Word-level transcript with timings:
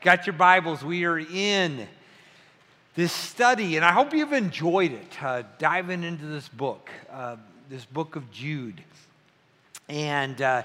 got 0.00 0.26
your 0.26 0.34
Bibles, 0.34 0.84
we 0.84 1.04
are 1.04 1.18
in 1.18 1.88
this 2.94 3.12
study, 3.12 3.76
and 3.76 3.84
I 3.84 3.92
hope 3.92 4.12
you've 4.12 4.32
enjoyed 4.32 4.92
it, 4.92 5.22
uh, 5.22 5.42
diving 5.58 6.04
into 6.04 6.24
this 6.26 6.48
book, 6.48 6.88
uh, 7.10 7.36
this 7.68 7.84
book 7.84 8.14
of 8.14 8.30
Jude. 8.30 8.80
And, 9.88 10.40
uh, 10.40 10.62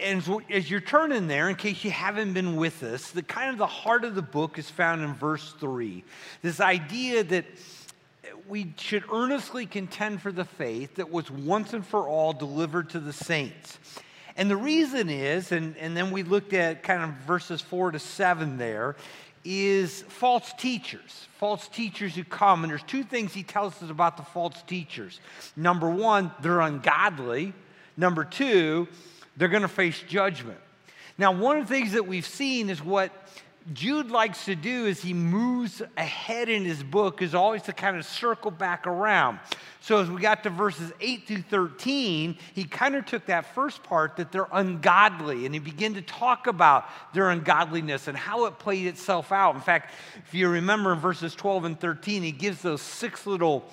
and 0.00 0.42
as 0.50 0.70
you're 0.70 0.80
turning 0.80 1.28
there, 1.28 1.48
in 1.48 1.54
case 1.54 1.84
you 1.84 1.92
haven't 1.92 2.32
been 2.32 2.56
with 2.56 2.82
us, 2.82 3.10
the 3.10 3.22
kind 3.22 3.50
of 3.50 3.58
the 3.58 3.66
heart 3.66 4.04
of 4.04 4.14
the 4.14 4.22
book 4.22 4.58
is 4.58 4.68
found 4.68 5.02
in 5.02 5.14
verse 5.14 5.54
3. 5.60 6.02
This 6.42 6.60
idea 6.60 7.22
that 7.24 7.44
we 8.48 8.72
should 8.78 9.04
earnestly 9.12 9.66
contend 9.66 10.22
for 10.22 10.32
the 10.32 10.44
faith 10.44 10.96
that 10.96 11.10
was 11.10 11.30
once 11.30 11.72
and 11.72 11.86
for 11.86 12.08
all 12.08 12.32
delivered 12.32 12.90
to 12.90 13.00
the 13.00 13.12
saints. 13.12 13.78
And 14.40 14.50
the 14.50 14.56
reason 14.56 15.10
is, 15.10 15.52
and, 15.52 15.76
and 15.76 15.94
then 15.94 16.10
we 16.10 16.22
looked 16.22 16.54
at 16.54 16.82
kind 16.82 17.02
of 17.02 17.10
verses 17.26 17.60
four 17.60 17.90
to 17.90 17.98
seven 17.98 18.56
there, 18.56 18.96
is 19.44 20.00
false 20.08 20.54
teachers. 20.54 21.28
False 21.36 21.68
teachers 21.68 22.14
who 22.14 22.24
come. 22.24 22.64
And 22.64 22.70
there's 22.70 22.82
two 22.84 23.02
things 23.02 23.34
he 23.34 23.42
tells 23.42 23.82
us 23.82 23.90
about 23.90 24.16
the 24.16 24.22
false 24.22 24.62
teachers. 24.62 25.20
Number 25.56 25.90
one, 25.90 26.30
they're 26.40 26.62
ungodly. 26.62 27.52
Number 27.98 28.24
two, 28.24 28.88
they're 29.36 29.48
going 29.48 29.60
to 29.60 29.68
face 29.68 30.02
judgment. 30.08 30.58
Now, 31.18 31.32
one 31.32 31.58
of 31.58 31.68
the 31.68 31.74
things 31.74 31.92
that 31.92 32.06
we've 32.06 32.24
seen 32.24 32.70
is 32.70 32.82
what 32.82 33.12
Jude 33.72 34.10
likes 34.10 34.46
to 34.46 34.54
do 34.54 34.86
as 34.86 35.00
he 35.00 35.12
moves 35.12 35.82
ahead 35.96 36.48
in 36.48 36.64
his 36.64 36.82
book 36.82 37.20
is 37.20 37.34
always 37.34 37.62
to 37.62 37.72
kind 37.72 37.96
of 37.96 38.04
circle 38.06 38.50
back 38.50 38.86
around. 38.86 39.38
So 39.82 40.00
as 40.00 40.10
we 40.10 40.20
got 40.20 40.42
to 40.42 40.50
verses 40.50 40.92
8 41.00 41.26
through 41.26 41.42
13, 41.42 42.36
he 42.54 42.64
kind 42.64 42.96
of 42.96 43.06
took 43.06 43.26
that 43.26 43.54
first 43.54 43.82
part 43.82 44.16
that 44.16 44.32
they're 44.32 44.48
ungodly 44.52 45.46
and 45.46 45.54
he 45.54 45.58
began 45.58 45.94
to 45.94 46.02
talk 46.02 46.46
about 46.46 46.86
their 47.14 47.30
ungodliness 47.30 48.08
and 48.08 48.16
how 48.16 48.46
it 48.46 48.58
played 48.58 48.86
itself 48.86 49.30
out. 49.30 49.54
In 49.54 49.60
fact, 49.60 49.94
if 50.26 50.34
you 50.34 50.48
remember 50.48 50.92
in 50.92 50.98
verses 50.98 51.34
12 51.34 51.64
and 51.64 51.80
13, 51.80 52.22
he 52.22 52.32
gives 52.32 52.62
those 52.62 52.82
six 52.82 53.26
little 53.26 53.64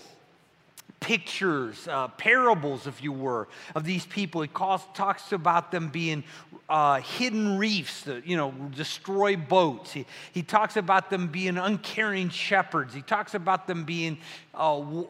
pictures, 0.99 1.87
uh, 1.87 2.07
parables, 2.09 2.87
if 2.87 3.03
you 3.03 3.11
were, 3.11 3.47
of 3.75 3.83
these 3.83 4.05
people. 4.05 4.41
He 4.41 4.47
calls, 4.47 4.81
talks 4.93 5.31
about 5.31 5.71
them 5.71 5.89
being 5.89 6.23
uh, 6.69 7.01
hidden 7.01 7.57
reefs 7.57 8.03
that, 8.03 8.25
you 8.25 8.35
know, 8.35 8.51
destroy 8.75 9.35
boats. 9.35 9.91
He, 9.91 10.05
he 10.33 10.43
talks 10.43 10.75
about 10.75 11.09
them 11.09 11.27
being 11.27 11.57
uncaring 11.57 12.29
shepherds. 12.29 12.93
He 12.93 13.01
talks 13.01 13.35
about 13.35 13.67
them 13.67 13.83
being 13.83 14.17
uh, 14.53 15.03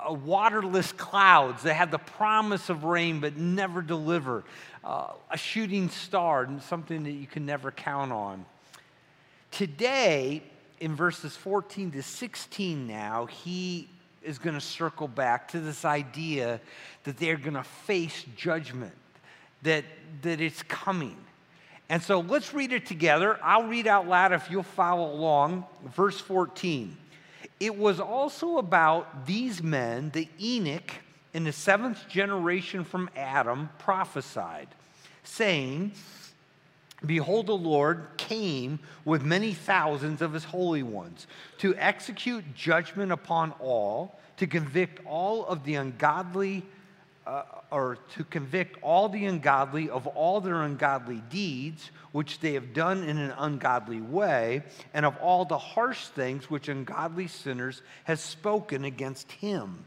uh 0.00 0.12
waterless 0.12 0.90
clouds 0.92 1.62
that 1.62 1.74
have 1.74 1.90
the 1.90 1.98
promise 1.98 2.70
of 2.70 2.84
rain 2.84 3.20
but 3.20 3.36
never 3.36 3.82
deliver. 3.82 4.42
Uh, 4.82 5.12
a 5.30 5.36
shooting 5.36 5.90
star, 5.90 6.44
and 6.44 6.62
something 6.62 7.04
that 7.04 7.12
you 7.12 7.26
can 7.26 7.44
never 7.44 7.70
count 7.70 8.10
on. 8.10 8.46
Today, 9.50 10.42
in 10.78 10.96
verses 10.96 11.36
14 11.36 11.90
to 11.90 12.02
16 12.02 12.86
now, 12.86 13.26
he 13.26 13.90
is 14.22 14.38
going 14.38 14.54
to 14.54 14.60
circle 14.60 15.08
back 15.08 15.48
to 15.48 15.60
this 15.60 15.84
idea 15.84 16.60
that 17.04 17.16
they're 17.16 17.36
going 17.36 17.54
to 17.54 17.64
face 17.64 18.24
judgment, 18.36 18.94
that, 19.62 19.84
that 20.22 20.40
it's 20.40 20.62
coming. 20.64 21.16
And 21.88 22.02
so 22.02 22.20
let's 22.20 22.54
read 22.54 22.72
it 22.72 22.86
together. 22.86 23.38
I'll 23.42 23.66
read 23.66 23.86
out 23.86 24.06
loud 24.06 24.32
if 24.32 24.50
you'll 24.50 24.62
follow 24.62 25.12
along. 25.12 25.64
Verse 25.94 26.20
14. 26.20 26.96
It 27.58 27.76
was 27.76 28.00
also 28.00 28.58
about 28.58 29.26
these 29.26 29.62
men 29.62 30.10
that 30.10 30.26
Enoch, 30.40 30.92
in 31.34 31.44
the 31.44 31.52
seventh 31.52 32.08
generation 32.08 32.84
from 32.84 33.10
Adam, 33.16 33.68
prophesied, 33.78 34.68
saying, 35.24 35.92
Behold, 37.04 37.46
the 37.46 37.56
Lord 37.56 38.08
came 38.16 38.78
with 39.04 39.22
many 39.22 39.54
thousands 39.54 40.20
of 40.20 40.32
his 40.32 40.44
holy 40.44 40.82
ones 40.82 41.26
to 41.58 41.74
execute 41.76 42.54
judgment 42.54 43.10
upon 43.10 43.52
all, 43.52 44.18
to 44.36 44.46
convict 44.46 45.00
all 45.06 45.46
of 45.46 45.64
the 45.64 45.76
ungodly, 45.76 46.62
uh, 47.26 47.42
or 47.70 47.96
to 48.14 48.24
convict 48.24 48.76
all 48.82 49.08
the 49.08 49.24
ungodly 49.24 49.88
of 49.88 50.06
all 50.08 50.40
their 50.40 50.62
ungodly 50.62 51.22
deeds, 51.30 51.90
which 52.12 52.40
they 52.40 52.52
have 52.52 52.74
done 52.74 53.02
in 53.04 53.16
an 53.16 53.32
ungodly 53.38 54.00
way, 54.00 54.62
and 54.92 55.06
of 55.06 55.16
all 55.18 55.44
the 55.44 55.58
harsh 55.58 56.06
things 56.06 56.50
which 56.50 56.68
ungodly 56.68 57.28
sinners 57.28 57.82
have 58.04 58.18
spoken 58.18 58.84
against 58.84 59.32
him. 59.32 59.84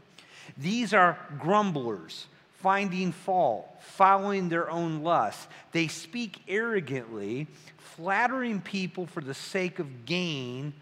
These 0.56 0.92
are 0.92 1.18
grumblers 1.38 2.26
finding 2.64 3.12
fault, 3.12 3.68
following 3.80 4.48
their 4.48 4.70
own 4.70 5.02
lusts. 5.02 5.46
They 5.72 5.86
speak 5.86 6.38
arrogantly, 6.48 7.46
flattering 7.76 8.62
people 8.62 9.04
for 9.04 9.20
the 9.20 9.34
sake 9.34 9.80
of 9.80 10.06
gain, 10.06 10.72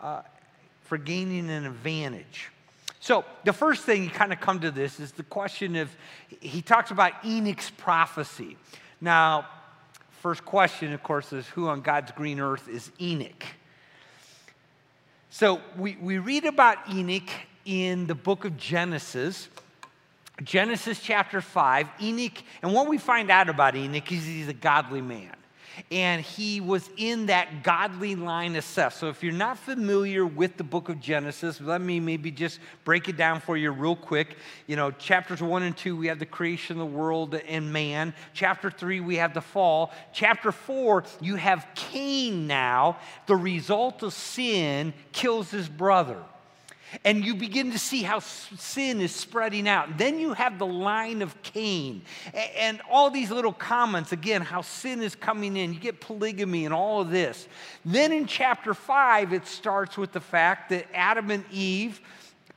uh, 0.00 0.22
for 0.82 0.96
gaining 0.96 1.50
an 1.50 1.66
advantage. 1.66 2.50
So, 3.00 3.24
the 3.42 3.52
first 3.52 3.82
thing 3.82 4.04
you 4.04 4.10
kind 4.10 4.32
of 4.32 4.40
come 4.40 4.60
to 4.60 4.70
this 4.70 5.00
is 5.00 5.10
the 5.10 5.24
question 5.24 5.74
of 5.74 5.90
he 6.40 6.62
talks 6.62 6.92
about 6.92 7.12
Enoch's 7.24 7.70
prophecy. 7.70 8.56
Now, 9.00 9.48
first 10.20 10.44
question, 10.44 10.92
of 10.92 11.02
course, 11.02 11.32
is 11.32 11.48
who 11.48 11.66
on 11.66 11.80
God's 11.80 12.12
green 12.12 12.38
earth 12.38 12.68
is 12.68 12.92
Enoch? 13.00 13.44
So, 15.30 15.60
we, 15.76 15.96
we 16.00 16.18
read 16.18 16.44
about 16.44 16.78
Enoch 16.88 17.28
in 17.64 18.06
the 18.06 18.14
book 18.14 18.44
of 18.44 18.56
Genesis. 18.56 19.48
Genesis 20.42 20.98
chapter 21.00 21.40
5, 21.40 21.88
Enoch, 22.02 22.42
and 22.62 22.72
what 22.72 22.88
we 22.88 22.98
find 22.98 23.30
out 23.30 23.48
about 23.48 23.76
Enoch 23.76 24.10
is 24.10 24.24
he's 24.24 24.48
a 24.48 24.52
godly 24.52 25.00
man. 25.00 25.34
And 25.90 26.22
he 26.22 26.60
was 26.60 26.88
in 26.96 27.26
that 27.26 27.64
godly 27.64 28.14
line 28.14 28.54
of 28.54 28.62
Seth. 28.64 28.94
So 28.94 29.08
if 29.08 29.24
you're 29.24 29.32
not 29.32 29.58
familiar 29.58 30.24
with 30.24 30.56
the 30.56 30.62
book 30.62 30.88
of 30.88 31.00
Genesis, 31.00 31.60
let 31.60 31.80
me 31.80 31.98
maybe 31.98 32.30
just 32.30 32.60
break 32.84 33.08
it 33.08 33.16
down 33.16 33.40
for 33.40 33.56
you 33.56 33.72
real 33.72 33.96
quick. 33.96 34.36
You 34.68 34.76
know, 34.76 34.92
chapters 34.92 35.42
1 35.42 35.62
and 35.64 35.76
2, 35.76 35.96
we 35.96 36.06
have 36.06 36.20
the 36.20 36.26
creation 36.26 36.80
of 36.80 36.90
the 36.90 36.96
world 36.96 37.34
and 37.34 37.72
man. 37.72 38.14
Chapter 38.34 38.70
3, 38.70 39.00
we 39.00 39.16
have 39.16 39.34
the 39.34 39.40
fall. 39.40 39.92
Chapter 40.12 40.52
4, 40.52 41.04
you 41.20 41.36
have 41.36 41.66
Cain 41.74 42.46
now. 42.46 42.98
The 43.26 43.36
result 43.36 44.04
of 44.04 44.12
sin 44.12 44.94
kills 45.12 45.50
his 45.50 45.68
brother 45.68 46.22
and 47.04 47.24
you 47.24 47.34
begin 47.34 47.72
to 47.72 47.78
see 47.78 48.02
how 48.02 48.18
sin 48.20 49.00
is 49.00 49.14
spreading 49.14 49.68
out. 49.68 49.98
Then 49.98 50.18
you 50.18 50.34
have 50.34 50.58
the 50.58 50.66
line 50.66 51.22
of 51.22 51.40
Cain 51.42 52.02
and 52.56 52.80
all 52.90 53.10
these 53.10 53.30
little 53.30 53.52
comments 53.52 54.12
again, 54.12 54.42
how 54.42 54.62
sin 54.62 55.02
is 55.02 55.14
coming 55.14 55.56
in. 55.56 55.74
You 55.74 55.80
get 55.80 56.00
polygamy 56.00 56.64
and 56.64 56.74
all 56.74 57.00
of 57.00 57.10
this. 57.10 57.48
Then 57.84 58.12
in 58.12 58.26
chapter 58.26 58.74
five, 58.74 59.32
it 59.32 59.46
starts 59.46 59.96
with 59.96 60.12
the 60.12 60.20
fact 60.20 60.70
that 60.70 60.86
Adam 60.94 61.30
and 61.30 61.44
Eve. 61.50 62.00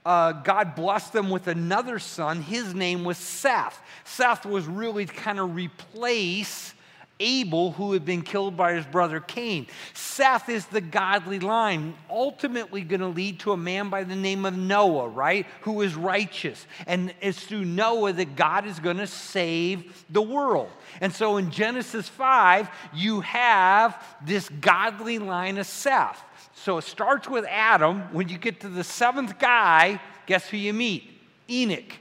Uh, 0.05 0.31
God 0.31 0.73
blessed 0.73 1.11
them 1.11 1.29
with 1.29 1.47
another 1.47 1.99
son. 1.99 2.41
His 2.41 2.73
name 2.73 3.03
was 3.03 3.17
Seth. 3.17 3.81
Seth 4.05 4.45
was 4.45 4.65
really 4.65 5.05
kind 5.05 5.37
of 5.37 5.53
replace 5.53 6.73
Abel, 7.19 7.71
who 7.71 7.93
had 7.93 8.05
been 8.05 8.21
killed 8.21 8.55
by 8.55 8.73
his 8.73 8.85
brother 8.85 9.19
Cain. 9.19 9.67
Seth 9.93 10.49
is 10.49 10.65
the 10.67 10.81
godly 10.81 11.39
line, 11.39 11.95
ultimately 12.09 12.81
going 12.81 13.01
to 13.01 13.07
lead 13.07 13.39
to 13.39 13.51
a 13.51 13.57
man 13.57 13.89
by 13.89 14.03
the 14.03 14.15
name 14.15 14.45
of 14.45 14.55
Noah, 14.55 15.07
right? 15.07 15.45
Who 15.61 15.81
is 15.81 15.95
righteous. 15.95 16.65
And 16.85 17.13
it's 17.21 17.43
through 17.43 17.65
Noah 17.65 18.13
that 18.13 18.35
God 18.35 18.67
is 18.67 18.79
going 18.79 18.97
to 18.97 19.07
save 19.07 20.05
the 20.09 20.21
world. 20.21 20.69
And 21.01 21.13
so 21.13 21.37
in 21.37 21.51
Genesis 21.51 22.07
5, 22.07 22.69
you 22.93 23.21
have 23.21 24.03
this 24.25 24.49
godly 24.49 25.19
line 25.19 25.57
of 25.57 25.65
Seth. 25.65 26.23
So 26.53 26.77
it 26.77 26.83
starts 26.83 27.27
with 27.27 27.45
Adam. 27.49 28.01
When 28.13 28.29
you 28.29 28.37
get 28.37 28.59
to 28.61 28.69
the 28.69 28.83
seventh 28.83 29.39
guy, 29.39 30.01
guess 30.25 30.49
who 30.49 30.57
you 30.57 30.73
meet? 30.73 31.11
Enoch 31.49 31.93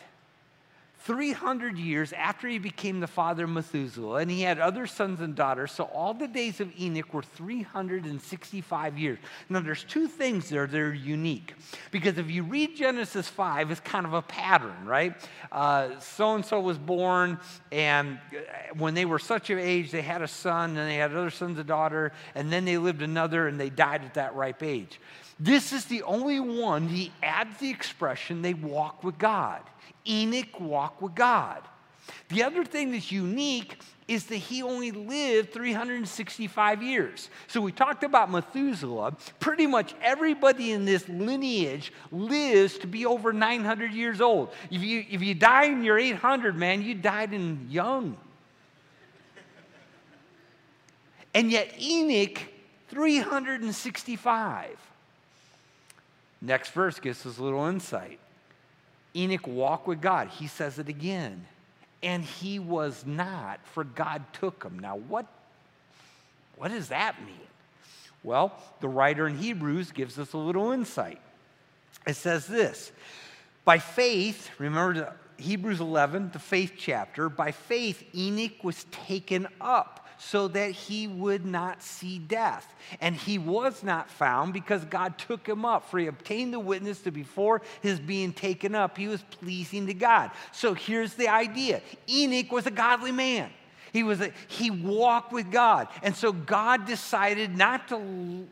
300 1.06 1.78
years 1.78 2.14
after 2.14 2.48
he 2.48 2.58
became 2.58 3.00
the 3.00 3.06
father 3.06 3.44
of 3.44 3.52
Methuselah, 3.52 4.22
and 4.22 4.32
he 4.32 4.42
had 4.42 4.60
other 4.60 4.88
sons 4.88 5.22
and 5.22 5.36
daughters. 5.36 5.72
So 5.72 5.84
all 5.84 6.16
the 6.16 6.28
days 6.28 6.60
of 6.60 6.72
Enoch 6.80 7.14
were 7.14 7.22
365 7.22 8.98
years. 8.98 9.20
Now, 9.48 9.60
there's 9.60 9.84
two 9.84 10.08
things 10.08 10.50
there 10.50 10.66
that 10.66 10.78
are 10.78 10.94
unique. 10.96 11.54
Because 11.92 12.18
if 12.18 12.32
you 12.32 12.42
read 12.42 12.76
Genesis 12.76 13.28
5, 13.28 13.70
it's 13.70 13.82
kind 13.82 14.08
of 14.08 14.14
a 14.14 14.24
pattern, 14.24 14.84
right? 14.86 15.14
So 16.00 16.34
and 16.34 16.44
so 16.44 16.60
was 16.60 16.80
born, 16.80 17.40
and 17.72 18.18
uh, 18.34 18.74
when 18.76 18.96
they 18.96 19.06
were 19.06 19.20
such 19.20 19.52
an 19.52 19.60
age, 19.60 19.92
they 19.92 20.02
had 20.02 20.24
a 20.24 20.28
son, 20.28 20.72
and 20.76 20.90
they 20.90 20.96
had 20.96 21.12
other 21.12 21.30
sons 21.30 21.60
and 21.60 21.68
daughter, 21.68 22.14
and 22.34 22.52
then 22.52 22.66
they 22.66 22.80
lived 22.80 23.04
another, 23.04 23.48
and 23.48 23.60
they 23.60 23.70
died 23.70 24.04
at 24.04 24.16
that 24.16 24.34
ripe 24.34 24.64
age. 24.64 25.00
This 25.40 25.74
is 25.74 25.86
the 25.86 26.04
only 26.04 26.40
one, 26.40 26.88
he 26.88 27.12
adds 27.22 27.58
the 27.58 27.70
expression, 27.70 28.42
they 28.42 28.54
walk 28.54 29.04
with 29.04 29.18
God. 29.18 29.62
Enoch 30.08 30.60
walked 30.60 31.02
with 31.02 31.16
God. 31.16 31.62
The 32.30 32.44
other 32.44 32.64
thing 32.64 32.92
that's 32.92 33.12
unique 33.12 33.80
is 34.08 34.26
that 34.28 34.36
he 34.36 34.62
only 34.62 34.92
lived 34.92 35.52
365 35.52 36.84
years. 36.84 37.30
So 37.48 37.60
we 37.60 37.72
talked 37.72 38.04
about 38.04 38.32
Methuselah. 38.32 39.18
Pretty 39.40 39.66
much 39.66 39.96
everybody 40.02 40.72
in 40.72 40.86
this 40.86 41.10
lineage 41.10 41.92
lives 42.12 42.78
to 42.80 42.88
be 42.88 43.06
over 43.06 43.34
900 43.34 43.92
years 43.92 44.22
old. 44.22 44.54
If 44.70 44.84
you, 44.84 45.04
if 45.10 45.24
you 45.24 45.34
die 45.34 45.66
and 45.66 45.84
you're 45.84 45.98
800, 45.98 46.56
man, 46.56 46.84
you 46.84 46.94
died 46.94 47.34
in 47.34 47.68
young. 47.70 48.18
And 51.34 51.52
yet 51.52 51.74
Enoch, 51.82 52.40
365. 52.90 54.78
Next 56.46 56.70
verse 56.72 57.00
gives 57.00 57.26
us 57.26 57.40
a 57.40 57.44
little 57.44 57.66
insight. 57.66 58.20
Enoch 59.16 59.48
walked 59.48 59.88
with 59.88 60.00
God. 60.00 60.28
He 60.28 60.46
says 60.46 60.78
it 60.78 60.88
again. 60.88 61.48
And 62.04 62.24
he 62.24 62.60
was 62.60 63.04
not, 63.04 63.60
for 63.74 63.84
God 63.84 64.22
took 64.34 64.64
him. 64.64 64.78
Now, 64.78 64.98
what, 64.98 65.26
what 66.56 66.70
does 66.70 66.90
that 66.90 67.16
mean? 67.26 67.36
Well, 68.24 68.54
the 68.80 68.88
writer 68.88 69.28
in 69.28 69.38
Hebrews 69.38 69.92
gives 69.92 70.20
us 70.20 70.34
a 70.34 70.38
little 70.38 70.72
insight. 70.72 71.20
It 72.06 72.16
says 72.16 72.46
this 72.46 72.92
By 73.64 73.80
faith, 73.80 74.52
remember 74.60 75.16
Hebrews 75.38 75.80
11, 75.80 76.30
the 76.32 76.40
faith 76.40 76.74
chapter, 76.78 77.28
by 77.28 77.54
faith, 77.54 78.04
Enoch 78.14 78.64
was 78.64 78.86
taken 78.92 79.48
up 79.60 80.05
so 80.18 80.48
that 80.50 80.72
he 80.72 81.08
would 81.08 81.46
not 81.46 81.82
see 81.82 82.20
death. 82.20 82.74
And 83.02 83.16
he 83.16 83.38
was 83.38 83.84
not 83.84 84.10
found 84.10 84.54
because 84.54 84.86
God 84.86 85.18
took 85.18 85.48
him 85.48 85.66
up, 85.66 85.90
for 85.90 86.00
he 86.00 86.08
obtained 86.08 86.54
the 86.54 86.60
witness 86.60 87.02
to 87.02 87.12
before 87.12 87.62
his 87.82 88.00
being 88.00 88.34
taken 88.34 88.76
up, 88.76 88.98
he 88.98 89.08
was 89.08 89.22
pleasing 89.24 89.88
to 89.88 89.94
God. 89.94 90.32
So 90.52 90.74
here's 90.74 91.14
the 91.14 91.28
idea 91.28 91.82
Enoch 92.10 92.52
was 92.52 92.66
a 92.66 92.72
godly 92.72 93.12
man. 93.12 93.50
He, 93.94 94.04
was 94.04 94.20
a, 94.20 94.34
he 94.50 94.72
walked 94.72 95.32
with 95.32 95.50
God. 95.52 95.88
And 96.04 96.14
so 96.14 96.34
God 96.34 96.86
decided 96.86 97.56
not 97.56 97.88
to 97.88 98.46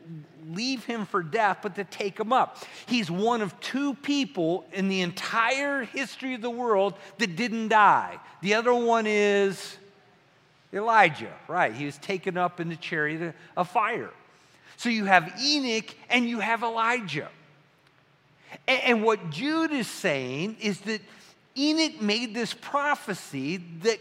leave 0.49 0.85
him 0.85 1.05
for 1.05 1.21
death, 1.21 1.59
but 1.61 1.75
to 1.75 1.83
take 1.83 2.17
him 2.17 2.31
up. 2.31 2.59
He's 2.85 3.11
one 3.11 3.41
of 3.41 3.59
two 3.59 3.93
people 3.95 4.65
in 4.71 4.87
the 4.87 5.01
entire 5.01 5.83
history 5.83 6.33
of 6.33 6.41
the 6.41 6.49
world 6.49 6.93
that 7.17 7.35
didn't 7.35 7.67
die. 7.67 8.19
The 8.41 8.53
other 8.53 8.73
one 8.73 9.05
is 9.05 9.77
Elijah, 10.73 11.33
right? 11.47 11.73
He 11.73 11.85
was 11.85 11.97
taken 11.97 12.37
up 12.37 12.59
in 12.59 12.69
the 12.69 12.75
chariot 12.75 13.35
of 13.55 13.69
fire. 13.69 14.09
So 14.77 14.89
you 14.89 15.05
have 15.05 15.31
Enoch 15.41 15.95
and 16.09 16.27
you 16.27 16.39
have 16.39 16.63
Elijah. 16.63 17.29
And, 18.67 19.03
what 19.03 19.31
Jude 19.31 19.71
is 19.71 19.87
saying 19.87 20.57
is 20.61 20.79
that 20.81 21.01
Enoch 21.57 22.01
made 22.01 22.33
this 22.33 22.53
prophecy 22.53 23.57
that 23.81 23.99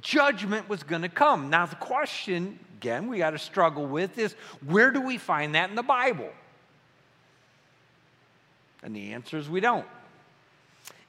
judgment 0.00 0.68
was 0.68 0.82
going 0.82 1.02
to 1.02 1.08
come. 1.08 1.50
Now, 1.50 1.66
the 1.66 1.76
question, 1.76 2.58
again, 2.78 3.08
we 3.08 3.18
got 3.18 3.30
to 3.30 3.38
struggle 3.38 3.86
with 3.86 4.18
is 4.18 4.34
where 4.66 4.90
do 4.90 5.00
we 5.00 5.16
find 5.16 5.54
that 5.54 5.70
in 5.70 5.76
the 5.76 5.82
Bible? 5.82 6.30
And 8.82 8.94
the 8.94 9.12
answer 9.12 9.38
is 9.38 9.48
we 9.48 9.60
don't. 9.60 9.86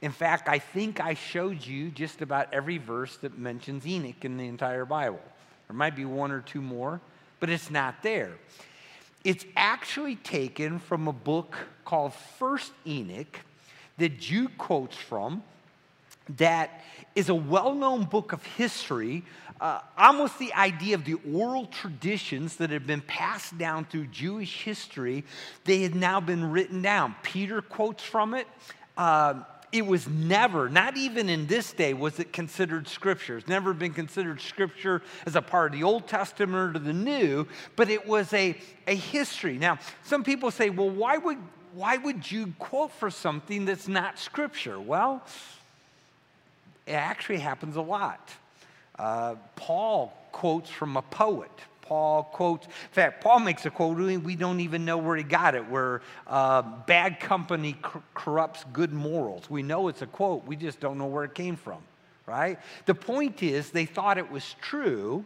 In 0.06 0.12
fact, 0.12 0.48
I 0.48 0.60
think 0.60 1.00
I 1.00 1.16
showed 1.16 1.66
you 1.66 1.90
just 1.90 2.22
about 2.22 2.54
every 2.54 2.78
verse 2.78 3.18
that 3.18 3.40
mentions 3.40 3.88
Enoch 3.88 4.24
in 4.24 4.38
the 4.38 4.46
entire 4.46 4.86
Bible. 4.86 5.19
There 5.68 5.75
might 5.75 5.96
be 5.96 6.06
one 6.06 6.30
or 6.30 6.42
two 6.42 6.62
more, 6.62 7.02
but 7.40 7.50
it's 7.50 7.72
not 7.72 8.04
there. 8.04 8.34
It's 9.24 9.44
actually 9.56 10.18
taken 10.18 10.78
from 10.78 11.07
a 11.07 11.12
book 11.12 11.57
called 11.86 12.13
First 12.38 12.72
Enoch 12.86 13.40
that 13.98 14.19
Jude 14.19 14.56
quotes 14.60 14.96
from 14.96 15.42
that 16.38 16.84
is 17.16 17.30
a 17.30 17.36
well 17.36 17.74
known 17.74 18.04
book 18.04 18.31
of 18.31 18.46
history, 18.46 19.24
uh, 19.60 19.80
almost 19.98 20.38
the 20.38 20.54
idea 20.54 20.94
of 20.94 21.06
the 21.06 21.16
oral 21.34 21.66
traditions 21.66 22.58
that 22.58 22.69
have 22.69 22.86
been 22.86 23.01
passed 23.01 23.58
down 23.58 23.86
through 23.86 24.06
Jewish 24.06 24.62
history. 24.62 25.24
They 25.63 25.81
had 25.81 25.96
now 25.96 26.19
been 26.19 26.51
written 26.51 26.84
down. 26.84 27.16
Peter 27.24 27.63
quotes 27.63 28.04
from 28.04 28.36
it. 28.36 28.46
Uh, 28.96 29.42
it 29.75 29.86
was 29.86 30.07
never, 30.07 30.69
not 30.69 30.95
even 30.95 31.27
in 31.27 31.48
this 31.48 31.74
day, 31.74 31.94
was 31.94 32.19
it 32.19 32.31
considered 32.31 32.88
scripture. 32.88 33.38
It's 33.38 33.48
never 33.48 33.74
been 33.74 33.94
considered 33.94 34.39
scripture 34.39 35.01
as 35.25 35.36
a 35.36 35.42
part 35.42 35.74
of 35.74 35.80
the 35.80 35.83
Old 35.83 36.07
Testament 36.07 36.77
or 36.77 36.80
the 36.80 36.94
New, 36.94 37.45
but 37.75 37.89
it 37.89 38.07
was 38.07 38.31
a, 38.33 38.56
a 38.88 38.95
history. 38.95 39.57
Now, 39.57 39.80
some 40.04 40.24
people 40.24 40.50
say, 40.50 40.69
well, 40.69 40.89
why 40.89 41.18
would, 41.18 41.39
why 41.74 41.98
would 41.98 42.31
you 42.31 42.54
quote 42.57 42.92
for 42.94 43.10
something 43.10 43.66
that's 43.66 43.89
not 43.89 44.18
scripture? 44.18 44.80
Well, 44.80 45.22
it 46.86 46.94
actually 46.94 47.39
happens 47.39 47.75
a 47.75 47.81
lot. 47.81 48.30
Uh, 48.98 49.36
Paul 49.57 50.13
quotes 50.31 50.69
from 50.69 50.95
a 50.95 51.01
poet. 51.01 51.51
Paul 51.86 52.24
quotes, 52.24 52.66
in 52.66 52.72
fact, 52.92 53.24
Paul 53.24 53.40
makes 53.40 53.66
a 53.66 53.70
quote, 53.70 53.98
we 53.98 54.36
don't 54.36 54.60
even 54.60 54.86
know 54.86 54.98
where 54.98 55.16
he 55.16 55.24
got 55.24 55.56
it, 55.56 55.70
where 55.70 56.02
uh, 56.28 56.62
bad 56.62 57.20
company 57.20 57.74
cor- 57.82 58.04
corrupts 58.14 58.66
good 58.74 58.92
morals. 58.92 59.50
We 59.50 59.64
know 59.64 59.88
it's 59.88 60.02
a 60.02 60.08
quote, 60.08 60.46
we 60.46 60.56
just 60.56 60.80
don't 60.80 60.98
know 60.98 61.06
where 61.06 61.24
it 61.24 61.36
came 61.36 61.56
from, 61.56 61.80
right? 62.26 62.60
The 62.86 62.96
point 62.96 63.44
is, 63.44 63.70
they 63.70 63.86
thought 63.86 64.18
it 64.18 64.32
was 64.32 64.56
true. 64.62 65.26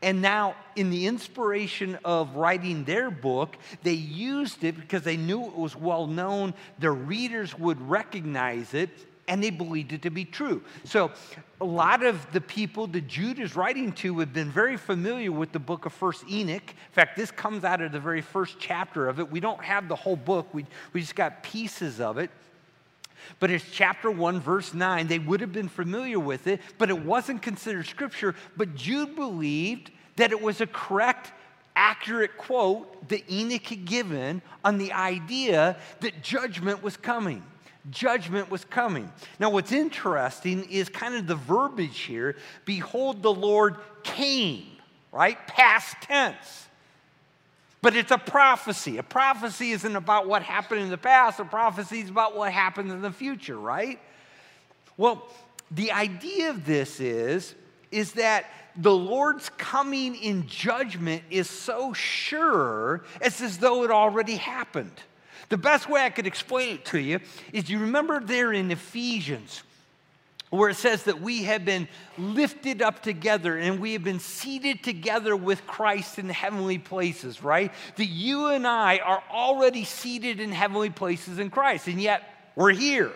And 0.00 0.22
now, 0.22 0.54
in 0.76 0.90
the 0.90 1.06
inspiration 1.06 1.98
of 2.04 2.36
writing 2.36 2.84
their 2.84 3.10
book, 3.10 3.56
they 3.82 3.94
used 3.94 4.62
it 4.62 4.76
because 4.76 5.02
they 5.02 5.16
knew 5.16 5.44
it 5.46 5.56
was 5.56 5.74
well 5.74 6.06
known. 6.06 6.54
Their 6.78 6.92
readers 6.92 7.58
would 7.58 7.80
recognize 7.80 8.74
it, 8.74 8.90
and 9.28 9.42
they 9.42 9.50
believed 9.50 9.92
it 9.92 10.02
to 10.02 10.10
be 10.10 10.24
true. 10.24 10.62
So 10.84 11.12
a 11.60 11.64
lot 11.64 12.02
of 12.02 12.32
the 12.32 12.40
people 12.40 12.86
that 12.88 13.06
Jude 13.06 13.38
is 13.38 13.54
writing 13.54 13.92
to 13.92 14.18
have 14.20 14.32
been 14.32 14.50
very 14.50 14.76
familiar 14.76 15.30
with 15.30 15.52
the 15.52 15.58
book 15.58 15.84
of 15.84 15.92
First 15.92 16.24
Enoch. 16.28 16.62
In 16.68 16.92
fact, 16.92 17.16
this 17.16 17.30
comes 17.30 17.62
out 17.62 17.80
of 17.80 17.92
the 17.92 18.00
very 18.00 18.22
first 18.22 18.56
chapter 18.58 19.06
of 19.06 19.20
it. 19.20 19.30
We 19.30 19.38
don't 19.38 19.62
have 19.62 19.86
the 19.86 19.94
whole 19.94 20.16
book, 20.16 20.52
we, 20.52 20.66
we 20.92 21.02
just 21.02 21.14
got 21.14 21.42
pieces 21.42 22.00
of 22.00 22.18
it. 22.18 22.30
But 23.38 23.50
it's 23.50 23.64
chapter 23.70 24.10
1, 24.10 24.40
verse 24.40 24.72
9. 24.72 25.06
They 25.06 25.18
would 25.18 25.40
have 25.42 25.52
been 25.52 25.68
familiar 25.68 26.18
with 26.18 26.46
it, 26.46 26.60
but 26.78 26.88
it 26.88 26.98
wasn't 26.98 27.42
considered 27.42 27.86
scripture. 27.86 28.34
But 28.56 28.74
Jude 28.74 29.14
believed 29.14 29.90
that 30.16 30.32
it 30.32 30.40
was 30.40 30.60
a 30.60 30.66
correct 30.66 31.32
accurate 31.76 32.36
quote 32.38 33.08
that 33.08 33.30
Enoch 33.30 33.66
had 33.66 33.84
given 33.84 34.40
on 34.64 34.78
the 34.78 34.92
idea 34.92 35.76
that 36.00 36.22
judgment 36.22 36.82
was 36.82 36.96
coming 36.96 37.42
judgment 37.90 38.50
was 38.50 38.64
coming. 38.64 39.10
Now, 39.38 39.50
what's 39.50 39.72
interesting 39.72 40.64
is 40.64 40.88
kind 40.88 41.14
of 41.14 41.26
the 41.26 41.36
verbiage 41.36 42.00
here 42.00 42.36
Behold, 42.64 43.22
the 43.22 43.32
Lord 43.32 43.76
came, 44.02 44.66
right? 45.12 45.38
Past 45.46 45.96
tense. 46.02 46.66
But 47.80 47.94
it's 47.94 48.10
a 48.10 48.18
prophecy. 48.18 48.98
A 48.98 49.02
prophecy 49.02 49.70
isn't 49.70 49.96
about 49.96 50.26
what 50.26 50.42
happened 50.42 50.80
in 50.80 50.90
the 50.90 50.98
past, 50.98 51.38
a 51.38 51.44
prophecy 51.44 52.00
is 52.00 52.10
about 52.10 52.36
what 52.36 52.52
happens 52.52 52.92
in 52.92 53.02
the 53.02 53.12
future, 53.12 53.58
right? 53.58 54.00
Well, 54.96 55.28
the 55.70 55.92
idea 55.92 56.50
of 56.50 56.64
this 56.64 56.98
is, 56.98 57.54
is 57.90 58.12
that 58.12 58.46
the 58.76 58.94
Lord's 58.94 59.48
coming 59.50 60.16
in 60.16 60.46
judgment 60.46 61.22
is 61.30 61.48
so 61.48 61.92
sure, 61.92 63.04
it's 63.20 63.40
as 63.40 63.58
though 63.58 63.84
it 63.84 63.90
already 63.90 64.36
happened. 64.36 64.92
The 65.48 65.56
best 65.56 65.88
way 65.88 66.04
I 66.04 66.10
could 66.10 66.26
explain 66.26 66.76
it 66.76 66.84
to 66.86 66.98
you 66.98 67.20
is 67.52 67.70
you 67.70 67.78
remember 67.78 68.20
there 68.20 68.52
in 68.52 68.70
Ephesians 68.70 69.62
where 70.50 70.70
it 70.70 70.76
says 70.76 71.04
that 71.04 71.20
we 71.20 71.44
have 71.44 71.64
been 71.64 71.88
lifted 72.16 72.80
up 72.80 73.02
together 73.02 73.58
and 73.58 73.80
we 73.80 73.92
have 73.92 74.04
been 74.04 74.20
seated 74.20 74.82
together 74.82 75.36
with 75.36 75.66
Christ 75.66 76.18
in 76.18 76.28
heavenly 76.28 76.78
places, 76.78 77.42
right? 77.42 77.72
That 77.96 78.06
you 78.06 78.48
and 78.48 78.66
I 78.66 78.98
are 78.98 79.22
already 79.30 79.84
seated 79.84 80.40
in 80.40 80.52
heavenly 80.52 80.90
places 80.90 81.38
in 81.38 81.50
Christ, 81.50 81.86
and 81.86 82.00
yet 82.00 82.22
we're 82.56 82.72
here. 82.72 83.12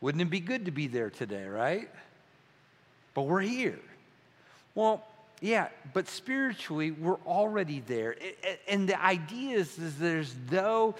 Wouldn't 0.00 0.22
it 0.22 0.30
be 0.30 0.40
good 0.40 0.66
to 0.66 0.70
be 0.70 0.86
there 0.86 1.10
today, 1.10 1.46
right? 1.46 1.88
But 3.14 3.22
we're 3.22 3.40
here. 3.40 3.78
Well, 4.74 5.04
Yeah, 5.44 5.68
but 5.92 6.08
spiritually, 6.08 6.90
we're 6.90 7.20
already 7.26 7.80
there. 7.80 8.16
And 8.66 8.88
the 8.88 8.98
idea 8.98 9.58
is, 9.58 9.78
is 9.78 9.98
there's 9.98 10.34
no, 10.50 10.94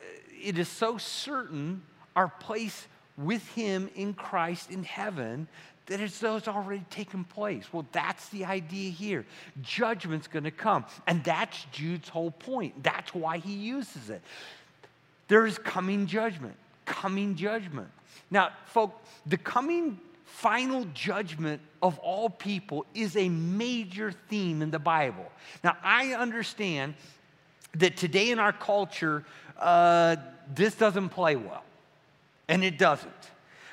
uh, 0.00 0.04
it 0.40 0.58
is 0.58 0.68
so 0.68 0.96
certain 0.96 1.82
our 2.14 2.28
place 2.28 2.86
with 3.18 3.44
Him 3.48 3.90
in 3.96 4.14
Christ 4.14 4.70
in 4.70 4.84
heaven 4.84 5.48
that 5.86 5.98
it's 5.98 6.22
already 6.22 6.84
taken 6.88 7.24
place. 7.24 7.64
Well, 7.72 7.84
that's 7.90 8.28
the 8.28 8.44
idea 8.44 8.92
here. 8.92 9.26
Judgment's 9.60 10.28
going 10.28 10.44
to 10.44 10.52
come. 10.52 10.84
And 11.08 11.24
that's 11.24 11.66
Jude's 11.72 12.08
whole 12.08 12.30
point. 12.30 12.80
That's 12.84 13.12
why 13.12 13.38
he 13.38 13.54
uses 13.54 14.08
it. 14.08 14.22
There 15.26 15.46
is 15.46 15.58
coming 15.58 16.06
judgment, 16.06 16.54
coming 16.86 17.34
judgment. 17.34 17.88
Now, 18.30 18.50
folks, 18.66 18.94
the 19.26 19.36
coming 19.36 19.98
final 20.34 20.84
judgment 20.94 21.62
of 21.80 21.96
all 22.00 22.28
people 22.28 22.84
is 22.92 23.16
a 23.16 23.28
major 23.28 24.12
theme 24.28 24.62
in 24.62 24.70
the 24.70 24.78
Bible. 24.80 25.30
Now, 25.62 25.76
I 25.82 26.12
understand 26.14 26.94
that 27.76 27.96
today 27.96 28.30
in 28.30 28.40
our 28.40 28.52
culture, 28.52 29.24
uh, 29.58 30.16
this 30.52 30.74
doesn't 30.74 31.10
play 31.10 31.36
well, 31.36 31.62
and 32.48 32.64
it 32.64 32.78
doesn't. 32.78 33.12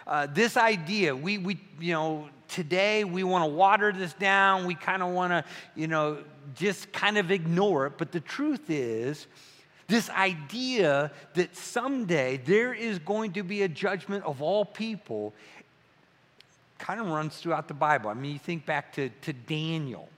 Uh, 0.05 0.27
this 0.27 0.55
idea, 0.55 1.15
we, 1.15 1.39
we, 1.39 1.59
you 1.79 1.93
know, 1.93 2.29
today 2.47 3.03
we 3.03 3.23
want 3.23 3.43
to 3.43 3.47
water 3.47 3.91
this 3.91 4.13
down. 4.13 4.65
We 4.65 4.75
kind 4.75 5.01
of 5.01 5.13
want 5.13 5.31
to, 5.31 5.43
you 5.75 5.87
know, 5.87 6.19
just 6.55 6.91
kind 6.91 7.17
of 7.17 7.31
ignore 7.31 7.87
it. 7.87 7.93
But 7.97 8.11
the 8.11 8.19
truth 8.19 8.69
is, 8.69 9.25
this 9.87 10.09
idea 10.11 11.11
that 11.33 11.55
someday 11.55 12.37
there 12.45 12.73
is 12.73 12.99
going 12.99 13.33
to 13.33 13.43
be 13.43 13.63
a 13.63 13.67
judgment 13.67 14.23
of 14.25 14.41
all 14.41 14.63
people 14.63 15.33
kind 16.81 16.99
of 16.99 17.07
runs 17.07 17.37
throughout 17.37 17.67
the 17.67 17.73
Bible. 17.73 18.09
I 18.09 18.15
mean, 18.15 18.33
you 18.33 18.39
think 18.39 18.65
back 18.65 18.91
to, 18.93 19.09
to 19.21 19.31
Daniel. 19.31 20.09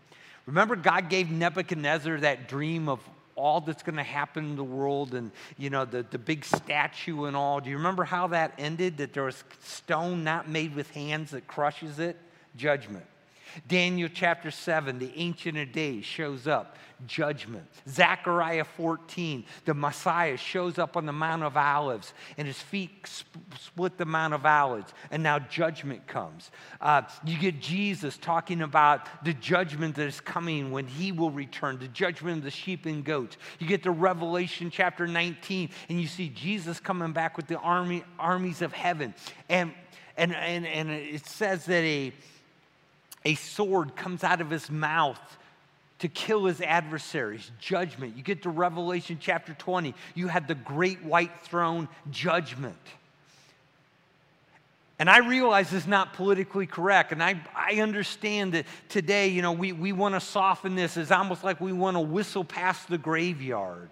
Remember, 0.45 0.75
God 0.75 1.09
gave 1.09 1.29
Nebuchadnezzar 1.29 2.21
that 2.21 2.47
dream 2.47 2.89
of 2.89 2.99
all 3.35 3.61
that's 3.61 3.83
going 3.83 3.97
to 3.97 4.03
happen 4.03 4.45
in 4.45 4.55
the 4.55 4.63
world 4.63 5.13
and, 5.13 5.31
you 5.57 5.69
know, 5.69 5.85
the, 5.85 6.05
the 6.09 6.17
big 6.17 6.45
statue 6.45 7.25
and 7.25 7.35
all. 7.35 7.59
Do 7.59 7.69
you 7.69 7.77
remember 7.77 8.03
how 8.03 8.27
that 8.27 8.53
ended? 8.57 8.97
That 8.97 9.13
there 9.13 9.23
was 9.23 9.43
stone 9.61 10.23
not 10.23 10.47
made 10.47 10.75
with 10.75 10.89
hands 10.91 11.31
that 11.31 11.47
crushes 11.47 11.99
it? 11.99 12.17
Judgment. 12.55 13.05
Daniel 13.67 14.09
chapter 14.13 14.51
7, 14.51 14.99
the 14.99 15.11
Ancient 15.15 15.57
of 15.57 15.71
Days 15.71 16.05
shows 16.05 16.47
up, 16.47 16.77
judgment. 17.05 17.65
Zechariah 17.87 18.63
14, 18.63 19.45
the 19.65 19.73
Messiah 19.73 20.37
shows 20.37 20.77
up 20.77 20.95
on 20.97 21.05
the 21.05 21.13
Mount 21.13 21.43
of 21.43 21.57
Olives, 21.57 22.13
and 22.37 22.47
his 22.47 22.59
feet 22.59 22.91
split 23.59 23.97
the 23.97 24.05
Mount 24.05 24.33
of 24.33 24.45
Olives, 24.45 24.93
and 25.11 25.21
now 25.21 25.39
judgment 25.39 26.05
comes. 26.07 26.51
Uh, 26.81 27.01
you 27.25 27.37
get 27.37 27.59
Jesus 27.59 28.17
talking 28.17 28.61
about 28.61 29.07
the 29.23 29.33
judgment 29.33 29.95
that 29.95 30.07
is 30.07 30.19
coming 30.19 30.71
when 30.71 30.87
he 30.87 31.11
will 31.11 31.31
return, 31.31 31.79
the 31.79 31.87
judgment 31.87 32.39
of 32.39 32.43
the 32.43 32.51
sheep 32.51 32.85
and 32.85 33.03
goats. 33.03 33.37
You 33.59 33.67
get 33.67 33.83
to 33.83 33.91
Revelation 33.91 34.69
chapter 34.71 35.07
19, 35.07 35.69
and 35.89 36.01
you 36.01 36.07
see 36.07 36.29
Jesus 36.29 36.79
coming 36.79 37.11
back 37.11 37.37
with 37.37 37.47
the 37.47 37.57
army, 37.57 38.03
armies 38.17 38.61
of 38.61 38.73
heaven. 38.73 39.13
And, 39.49 39.73
and, 40.17 40.35
and, 40.35 40.65
and 40.65 40.89
it 40.89 41.25
says 41.25 41.65
that 41.65 41.83
a 41.83 42.13
a 43.25 43.35
sword 43.35 43.95
comes 43.95 44.23
out 44.23 44.41
of 44.41 44.49
his 44.49 44.69
mouth 44.69 45.19
to 45.99 46.07
kill 46.09 46.45
his 46.45 46.59
adversaries, 46.59 47.49
judgment. 47.59 48.17
You 48.17 48.23
get 48.23 48.43
to 48.43 48.49
Revelation 48.49 49.17
chapter 49.21 49.53
20, 49.53 49.93
you 50.15 50.27
had 50.27 50.47
the 50.47 50.55
great 50.55 51.03
white 51.03 51.41
throne 51.43 51.87
judgment. 52.11 52.75
And 54.99 55.09
I 55.09 55.19
realize 55.19 55.73
it's 55.73 55.87
not 55.87 56.13
politically 56.13 56.67
correct. 56.67 57.11
And 57.11 57.23
I, 57.23 57.41
I 57.55 57.81
understand 57.81 58.53
that 58.53 58.65
today, 58.89 59.29
you 59.29 59.41
know, 59.41 59.51
we, 59.51 59.71
we 59.71 59.91
want 59.91 60.13
to 60.15 60.19
soften 60.19 60.75
this. 60.75 60.97
It's 60.97 61.11
almost 61.11 61.43
like 61.43 61.59
we 61.59 61.73
want 61.73 61.95
to 61.95 62.01
whistle 62.01 62.43
past 62.43 62.89
the 62.89 62.97
graveyard. 62.97 63.89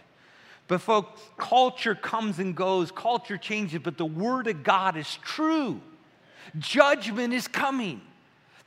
But, 0.68 0.80
folks, 0.80 1.22
culture 1.38 1.96
comes 1.96 2.40
and 2.40 2.56
goes, 2.56 2.92
culture 2.92 3.38
changes, 3.38 3.82
but 3.84 3.98
the 3.98 4.06
Word 4.06 4.48
of 4.48 4.64
God 4.64 4.96
is 4.96 5.18
true. 5.24 5.82
Judgment 6.60 7.34
is 7.34 7.48
coming. 7.48 8.02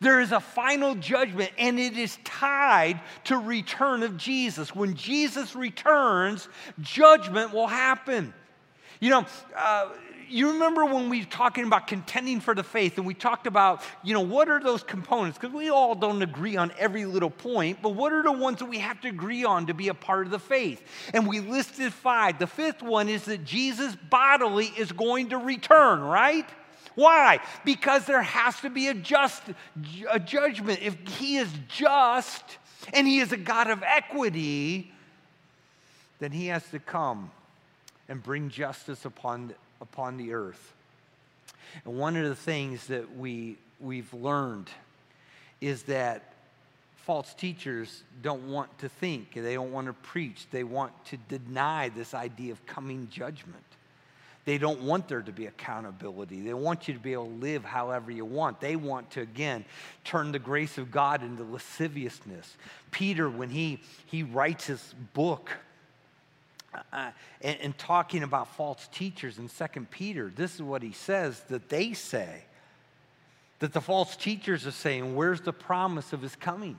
There 0.04 0.20
is 0.20 0.32
a 0.32 0.40
final 0.40 0.94
judgment, 0.96 1.50
and 1.56 1.80
it 1.80 1.96
is 1.96 2.18
tied 2.24 3.00
to 3.24 3.38
return 3.38 4.02
of 4.02 4.18
Jesus. 4.18 4.74
When 4.74 4.96
Jesus 4.96 5.56
returns, 5.56 6.46
judgment 6.82 7.54
will 7.54 7.68
happen. 7.68 8.34
You 9.00 9.08
know, 9.08 9.26
uh, 9.56 9.88
you 10.28 10.52
remember 10.52 10.84
when 10.84 11.08
we 11.08 11.20
were 11.20 11.30
talking 11.30 11.64
about 11.64 11.86
contending 11.86 12.40
for 12.40 12.54
the 12.54 12.62
faith 12.62 12.98
and 12.98 13.06
we 13.06 13.14
talked 13.14 13.46
about, 13.46 13.82
you 14.02 14.12
know, 14.12 14.20
what 14.20 14.50
are 14.50 14.60
those 14.60 14.82
components? 14.82 15.38
Because 15.38 15.54
we 15.54 15.70
all 15.70 15.94
don't 15.94 16.20
agree 16.20 16.58
on 16.58 16.70
every 16.78 17.06
little 17.06 17.30
point, 17.30 17.78
but 17.80 17.94
what 17.94 18.12
are 18.12 18.22
the 18.22 18.32
ones 18.32 18.58
that 18.58 18.66
we 18.66 18.80
have 18.80 19.00
to 19.00 19.08
agree 19.08 19.44
on 19.44 19.68
to 19.68 19.74
be 19.74 19.88
a 19.88 19.94
part 19.94 20.26
of 20.26 20.30
the 20.30 20.38
faith? 20.38 20.82
And 21.14 21.26
we 21.26 21.40
listed 21.40 21.94
five. 21.94 22.38
The 22.38 22.46
fifth 22.46 22.82
one 22.82 23.08
is 23.08 23.24
that 23.24 23.42
Jesus 23.44 23.96
bodily 24.10 24.66
is 24.76 24.92
going 24.92 25.30
to 25.30 25.38
return, 25.38 26.02
right? 26.02 26.46
Why? 26.94 27.40
Because 27.64 28.06
there 28.06 28.22
has 28.22 28.60
to 28.60 28.70
be 28.70 28.88
a 28.88 28.94
just 28.94 29.42
a 30.10 30.20
judgment. 30.20 30.80
If 30.82 30.96
he 31.08 31.36
is 31.36 31.48
just 31.68 32.44
and 32.92 33.06
he 33.06 33.18
is 33.18 33.32
a 33.32 33.36
God 33.36 33.70
of 33.70 33.82
equity, 33.82 34.92
then 36.18 36.32
he 36.32 36.46
has 36.48 36.68
to 36.70 36.78
come 36.78 37.30
and 38.08 38.22
bring 38.22 38.50
justice 38.50 39.04
upon, 39.04 39.54
upon 39.80 40.16
the 40.16 40.32
earth. 40.32 40.72
And 41.84 41.98
one 41.98 42.16
of 42.16 42.28
the 42.28 42.36
things 42.36 42.86
that 42.86 43.16
we, 43.16 43.56
we've 43.80 44.12
learned 44.14 44.70
is 45.60 45.84
that 45.84 46.34
false 46.96 47.34
teachers 47.34 48.02
don't 48.22 48.48
want 48.48 48.76
to 48.78 48.88
think, 48.88 49.34
they 49.34 49.54
don't 49.54 49.72
want 49.72 49.86
to 49.86 49.92
preach, 49.92 50.46
they 50.50 50.64
want 50.64 50.92
to 51.06 51.16
deny 51.28 51.88
this 51.90 52.14
idea 52.14 52.52
of 52.52 52.64
coming 52.66 53.08
judgment. 53.10 53.64
They 54.44 54.58
don't 54.58 54.82
want 54.82 55.08
there 55.08 55.22
to 55.22 55.32
be 55.32 55.46
accountability. 55.46 56.42
They 56.42 56.52
want 56.52 56.86
you 56.86 56.94
to 56.94 57.00
be 57.00 57.14
able 57.14 57.26
to 57.26 57.34
live 57.34 57.64
however 57.64 58.10
you 58.10 58.26
want. 58.26 58.60
They 58.60 58.76
want 58.76 59.10
to, 59.12 59.22
again, 59.22 59.64
turn 60.04 60.32
the 60.32 60.38
grace 60.38 60.76
of 60.76 60.90
God 60.90 61.22
into 61.22 61.44
lasciviousness. 61.44 62.56
Peter, 62.90 63.30
when 63.30 63.48
he, 63.48 63.80
he 64.06 64.22
writes 64.22 64.66
his 64.66 64.94
book, 65.14 65.50
uh, 66.92 67.10
and, 67.40 67.58
and, 67.60 67.78
talking 67.78 68.24
about 68.24 68.56
false 68.56 68.88
teachers 68.92 69.38
in 69.38 69.48
Second 69.48 69.90
Peter, 69.92 70.32
this 70.34 70.56
is 70.56 70.62
what 70.62 70.82
he 70.82 70.90
says 70.90 71.40
that 71.48 71.68
they 71.68 71.92
say. 71.92 72.42
That 73.60 73.72
the 73.72 73.80
false 73.80 74.16
teachers 74.16 74.66
are 74.66 74.72
saying, 74.72 75.14
Where's 75.14 75.40
the 75.40 75.52
promise 75.52 76.12
of 76.12 76.20
his 76.20 76.34
coming? 76.34 76.78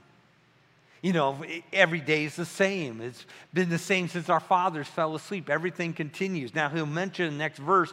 You 1.06 1.12
know, 1.12 1.38
every 1.72 2.00
day 2.00 2.24
is 2.24 2.34
the 2.34 2.44
same. 2.44 3.00
It's 3.00 3.26
been 3.54 3.68
the 3.68 3.78
same 3.78 4.08
since 4.08 4.28
our 4.28 4.40
fathers 4.40 4.88
fell 4.88 5.14
asleep. 5.14 5.48
Everything 5.48 5.92
continues. 5.92 6.52
Now, 6.52 6.68
he'll 6.68 6.84
mention 6.84 7.30
the 7.30 7.38
next 7.38 7.60
verse, 7.60 7.92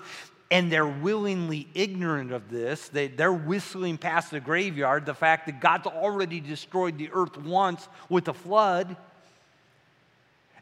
and 0.49 0.71
they're 0.71 0.87
willingly 0.87 1.67
ignorant 1.75 2.31
of 2.31 2.49
this. 2.49 2.87
They, 2.87 3.09
they're 3.09 3.31
whistling 3.31 3.99
past 3.99 4.31
the 4.31 4.39
graveyard 4.39 5.05
the 5.05 5.13
fact 5.13 5.45
that 5.45 5.61
God's 5.61 5.85
already 5.85 6.39
destroyed 6.39 6.97
the 6.97 7.11
earth 7.13 7.37
once 7.37 7.87
with 8.09 8.29
a 8.29 8.33
flood. 8.33 8.97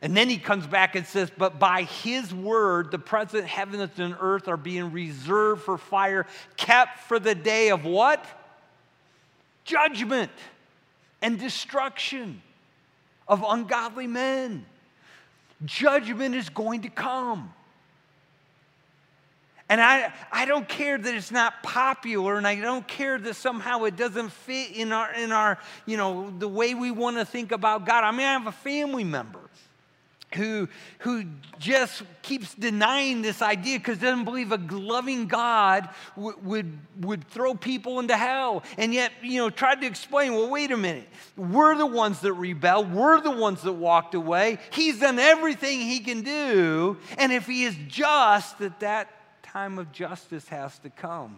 And 0.01 0.17
then 0.17 0.27
he 0.27 0.37
comes 0.37 0.67
back 0.67 0.97
and 0.97 1.07
says, 1.07 1.31
But 1.37 1.57
by 1.57 1.83
his 1.83 2.33
word, 2.33 2.91
the 2.91 2.99
present 2.99 3.45
heavens 3.45 3.97
and 3.97 4.13
earth 4.19 4.49
are 4.49 4.57
being 4.57 4.91
reserved 4.91 5.61
for 5.61 5.77
fire, 5.77 6.27
kept 6.57 6.99
for 6.99 7.17
the 7.17 7.33
day 7.33 7.69
of 7.69 7.85
what? 7.85 8.25
Judgment 9.63 10.31
and 11.21 11.39
destruction 11.39 12.41
of 13.27 13.43
ungodly 13.47 14.07
men. 14.07 14.65
Judgment 15.65 16.35
is 16.35 16.49
going 16.49 16.81
to 16.81 16.89
come. 16.89 17.53
And 19.69 19.79
I, 19.79 20.11
I 20.31 20.45
don't 20.45 20.67
care 20.67 20.97
that 20.97 21.15
it's 21.15 21.31
not 21.31 21.63
popular, 21.63 22.37
and 22.37 22.45
I 22.45 22.55
don't 22.55 22.85
care 22.85 23.17
that 23.17 23.35
somehow 23.35 23.85
it 23.85 23.95
doesn't 23.95 24.29
fit 24.29 24.71
in 24.71 24.91
our, 24.91 25.13
in 25.13 25.31
our, 25.31 25.59
you 25.85 25.95
know, 25.95 26.33
the 26.39 26.47
way 26.47 26.73
we 26.73 26.91
want 26.91 27.17
to 27.17 27.23
think 27.23 27.53
about 27.53 27.85
God. 27.85 28.03
I 28.03 28.11
mean, 28.11 28.25
I 28.25 28.33
have 28.33 28.47
a 28.47 28.51
family 28.51 29.05
member 29.05 29.40
who, 30.35 30.69
who 30.99 31.25
just 31.59 32.03
keeps 32.21 32.53
denying 32.53 33.21
this 33.21 33.41
idea 33.41 33.77
because 33.77 33.97
doesn't 33.97 34.25
believe 34.25 34.51
a 34.51 34.57
loving 34.57 35.27
God 35.27 35.89
w- 36.15 36.37
would, 36.43 36.77
would 36.99 37.27
throw 37.27 37.53
people 37.53 37.99
into 37.99 38.15
hell. 38.15 38.63
And 38.77 38.93
yet, 38.93 39.11
you 39.21 39.39
know, 39.39 39.49
tried 39.49 39.81
to 39.81 39.87
explain, 39.87 40.33
well, 40.33 40.49
wait 40.49 40.71
a 40.71 40.77
minute. 40.77 41.07
We're 41.35 41.75
the 41.75 41.85
ones 41.85 42.19
that 42.21 42.33
rebel. 42.33 42.85
We're 42.85 43.21
the 43.21 43.31
ones 43.31 43.61
that 43.63 43.73
walked 43.73 44.15
away. 44.15 44.59
He's 44.71 44.99
done 44.99 45.19
everything 45.19 45.81
he 45.81 45.99
can 45.99 46.21
do. 46.21 46.97
And 47.17 47.31
if 47.31 47.47
he 47.47 47.63
is 47.63 47.75
just, 47.87 48.59
that 48.59 48.79
that 48.79 49.09
time 49.43 49.77
of 49.79 49.91
justice 49.91 50.47
has 50.47 50.77
to 50.79 50.89
come. 50.89 51.35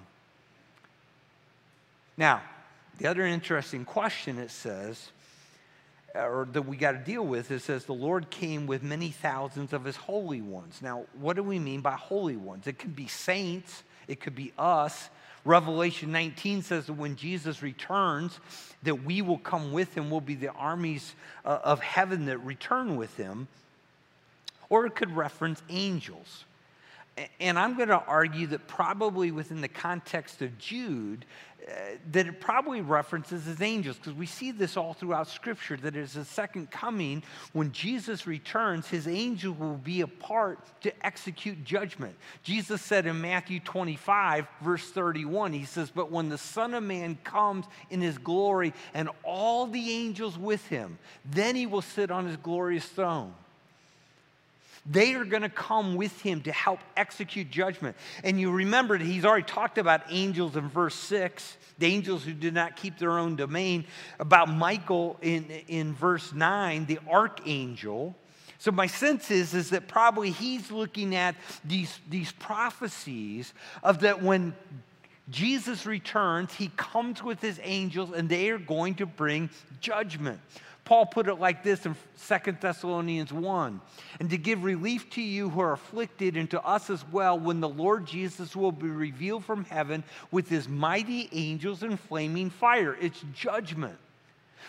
Now, 2.18 2.42
the 3.00 3.08
other 3.08 3.26
interesting 3.26 3.86
question 3.86 4.38
it 4.38 4.52
says, 4.52 5.10
or 6.16 6.48
that 6.52 6.64
we 6.64 6.78
got 6.78 6.92
to 6.92 6.98
deal 7.00 7.26
with, 7.26 7.50
it 7.52 7.62
says 7.62 7.86
the 7.86 7.94
Lord 7.94 8.30
came 8.30 8.68
with 8.68 8.84
many 8.84 9.10
thousands 9.10 9.74
of 9.74 9.84
his 9.84 9.96
holy 9.96 10.42
ones. 10.42 10.80
Now, 10.82 11.06
what 11.20 11.36
do 11.36 11.44
we 11.44 11.60
mean 11.60 11.82
by 11.82 11.94
holy 11.94 12.38
ones? 12.38 12.68
It 12.68 12.78
can 12.78 12.92
be 12.92 13.08
saints, 13.08 13.84
it 14.08 14.20
could 14.20 14.36
be 14.36 14.54
us. 14.58 15.10
Revelation 15.46 16.12
19 16.12 16.62
says 16.62 16.86
that 16.86 16.94
when 16.94 17.16
Jesus 17.18 17.62
returns, 17.62 18.40
that 18.84 19.04
we 19.04 19.22
will 19.22 19.40
come 19.40 19.74
with 19.74 19.94
him, 19.94 20.10
will 20.10 20.22
be 20.22 20.36
the 20.36 20.52
armies 20.52 21.16
uh, 21.44 21.60
of 21.64 21.82
heaven 21.82 22.26
that 22.28 22.38
return 22.40 22.96
with 22.96 23.18
him. 23.18 23.48
Or 24.70 24.86
it 24.86 24.96
could 24.96 25.16
reference 25.16 25.62
angels. 25.70 26.46
And 27.40 27.60
I'm 27.60 27.76
going 27.76 27.90
to 27.90 28.02
argue 28.08 28.48
that 28.48 28.68
probably 28.68 29.32
within 29.32 29.62
the 29.62 29.68
context 29.68 30.42
of 30.42 30.58
Jude, 30.58 31.26
that 32.12 32.28
it 32.28 32.42
probably 32.42 32.82
references 32.82 33.48
as 33.48 33.62
angels, 33.62 33.98
because 33.98 34.14
we 34.14 34.26
see 34.26 34.52
this 34.52 34.76
all 34.76 34.94
throughout 34.94 35.28
Scripture, 35.28 35.78
that 35.78 35.96
as 35.96 36.16
a 36.16 36.26
second 36.26 36.72
coming, 36.72 37.24
when 37.54 37.72
Jesus 37.72 38.28
returns, 38.28 38.88
his 38.88 39.08
angels 39.08 39.58
will 39.58 39.78
be 39.78 40.02
a 40.02 40.08
part 40.08 40.60
to 40.82 41.06
execute 41.06 41.64
judgment. 41.64 42.16
Jesus 42.44 42.82
said 42.82 43.06
in 43.06 43.22
Matthew 43.22 43.60
25, 43.60 44.48
verse 44.62 44.90
31, 44.92 45.54
he 45.54 45.66
says, 45.66 45.90
But 45.90 46.12
when 46.12 46.30
the 46.30 46.38
Son 46.38 46.74
of 46.74 46.84
Man 46.84 47.18
comes 47.24 47.66
in 47.90 48.02
his 48.02 48.18
glory 48.18 48.74
and 48.94 49.10
all 49.24 49.68
the 49.68 49.92
angels 49.92 50.38
with 50.38 50.66
him, 50.68 50.98
then 51.26 51.56
he 51.56 51.66
will 51.66 51.82
sit 51.82 52.12
on 52.12 52.26
his 52.26 52.38
glorious 52.38 52.86
throne. 52.86 53.34
They 54.86 55.14
are 55.14 55.24
going 55.24 55.44
to 55.44 55.50
come 55.50 55.96
with 55.96 56.22
him 56.22 56.42
to 56.42 56.52
help 56.52 56.80
execute 56.98 57.50
judgment. 57.50 57.96
And 58.24 58.40
you 58.40 58.52
remember 58.52 58.98
that 58.98 59.06
he's 59.06 59.24
already 59.24 59.46
talked 59.46 59.78
about 59.78 60.02
angels 60.10 60.58
in 60.58 60.68
verse 60.68 60.96
6, 60.96 61.58
the 61.78 61.86
angels 61.86 62.24
who 62.24 62.34
did 62.34 62.54
not 62.54 62.76
keep 62.76 62.98
their 62.98 63.18
own 63.18 63.36
domain, 63.36 63.86
about 64.20 64.50
Michael 64.50 65.18
in, 65.22 65.46
in 65.68 65.94
verse 65.94 66.34
9, 66.34 66.86
the 66.86 67.00
archangel. 67.10 68.16
So 68.58 68.72
my 68.72 68.88
sense 68.88 69.32
is, 69.32 69.54
is 69.54 69.70
that 69.70 69.88
probably 69.88 70.32
he's 70.32 70.70
looking 70.70 71.16
at 71.16 71.36
these, 71.64 72.00
these 72.10 72.32
prophecies 72.34 73.54
of 73.84 74.00
that 74.00 74.22
when 74.22 74.54
Jesus 75.30 75.86
returns, 75.86 76.54
he 76.54 76.70
comes 76.76 77.24
with 77.24 77.42
his 77.42 77.60
angels 77.64 78.12
and 78.14 78.28
they 78.28 78.50
are 78.50 78.58
going 78.58 78.96
to 78.96 79.06
bring 79.06 79.50
judgment. 79.80 80.40
Paul 80.86 81.06
put 81.06 81.30
it 81.30 81.36
like 81.36 81.64
this 81.64 81.86
in 81.86 81.96
2 82.28 82.58
Thessalonians 82.60 83.32
1 83.32 83.82
and 84.20 84.30
to 84.30 84.38
give 84.38 84.64
relief 84.64 85.10
to 85.12 85.22
you 85.22 85.50
who 85.50 85.62
are 85.62 85.74
afflicted 85.74 86.36
and 86.36 86.50
to 86.52 86.62
us 86.62 86.90
as 86.90 87.06
well 87.10 87.40
when 87.40 87.62
the 87.62 87.70
Lord 87.70 88.06
Jesus 88.06 88.56
will 88.56 88.74
be 88.74 88.90
revealed 88.90 89.46
from 89.46 89.64
heaven 89.66 90.04
with 90.32 90.50
his 90.50 90.68
mighty 90.68 91.30
angels 91.32 91.84
in 91.84 91.96
flaming 91.96 92.50
fire. 92.50 92.98
It's 93.00 93.24
judgment. 93.34 93.98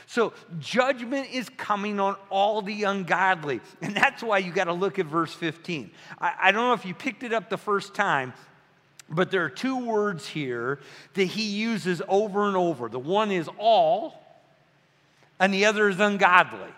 So, 0.06 0.34
judgment 0.60 1.28
is 1.32 1.48
coming 1.56 1.98
on 1.98 2.16
all 2.30 2.62
the 2.62 2.84
ungodly. 2.84 3.60
And 3.80 3.96
that's 3.96 4.22
why 4.22 4.38
you 4.38 4.52
got 4.52 4.64
to 4.64 4.72
look 4.72 4.98
at 4.98 5.06
verse 5.06 5.32
15. 5.32 5.90
I, 6.20 6.34
I 6.42 6.52
don't 6.52 6.68
know 6.68 6.74
if 6.74 6.84
you 6.84 6.94
picked 6.94 7.22
it 7.22 7.32
up 7.32 7.48
the 7.48 7.56
first 7.56 7.94
time, 7.94 8.34
but 9.08 9.30
there 9.30 9.44
are 9.44 9.50
two 9.50 9.84
words 9.84 10.26
here 10.26 10.78
that 11.14 11.24
he 11.24 11.44
uses 11.44 12.02
over 12.06 12.46
and 12.46 12.56
over. 12.56 12.88
The 12.88 12.98
one 12.98 13.30
is 13.30 13.48
all, 13.58 14.23
and 15.38 15.52
the 15.52 15.64
other 15.64 15.88
is 15.88 16.00
ungodly. 16.00 16.72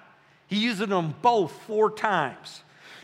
He 0.49 0.59
uses 0.59 0.89
them 0.89 1.15
both 1.23 1.53
four 1.63 1.91
times 1.91 2.63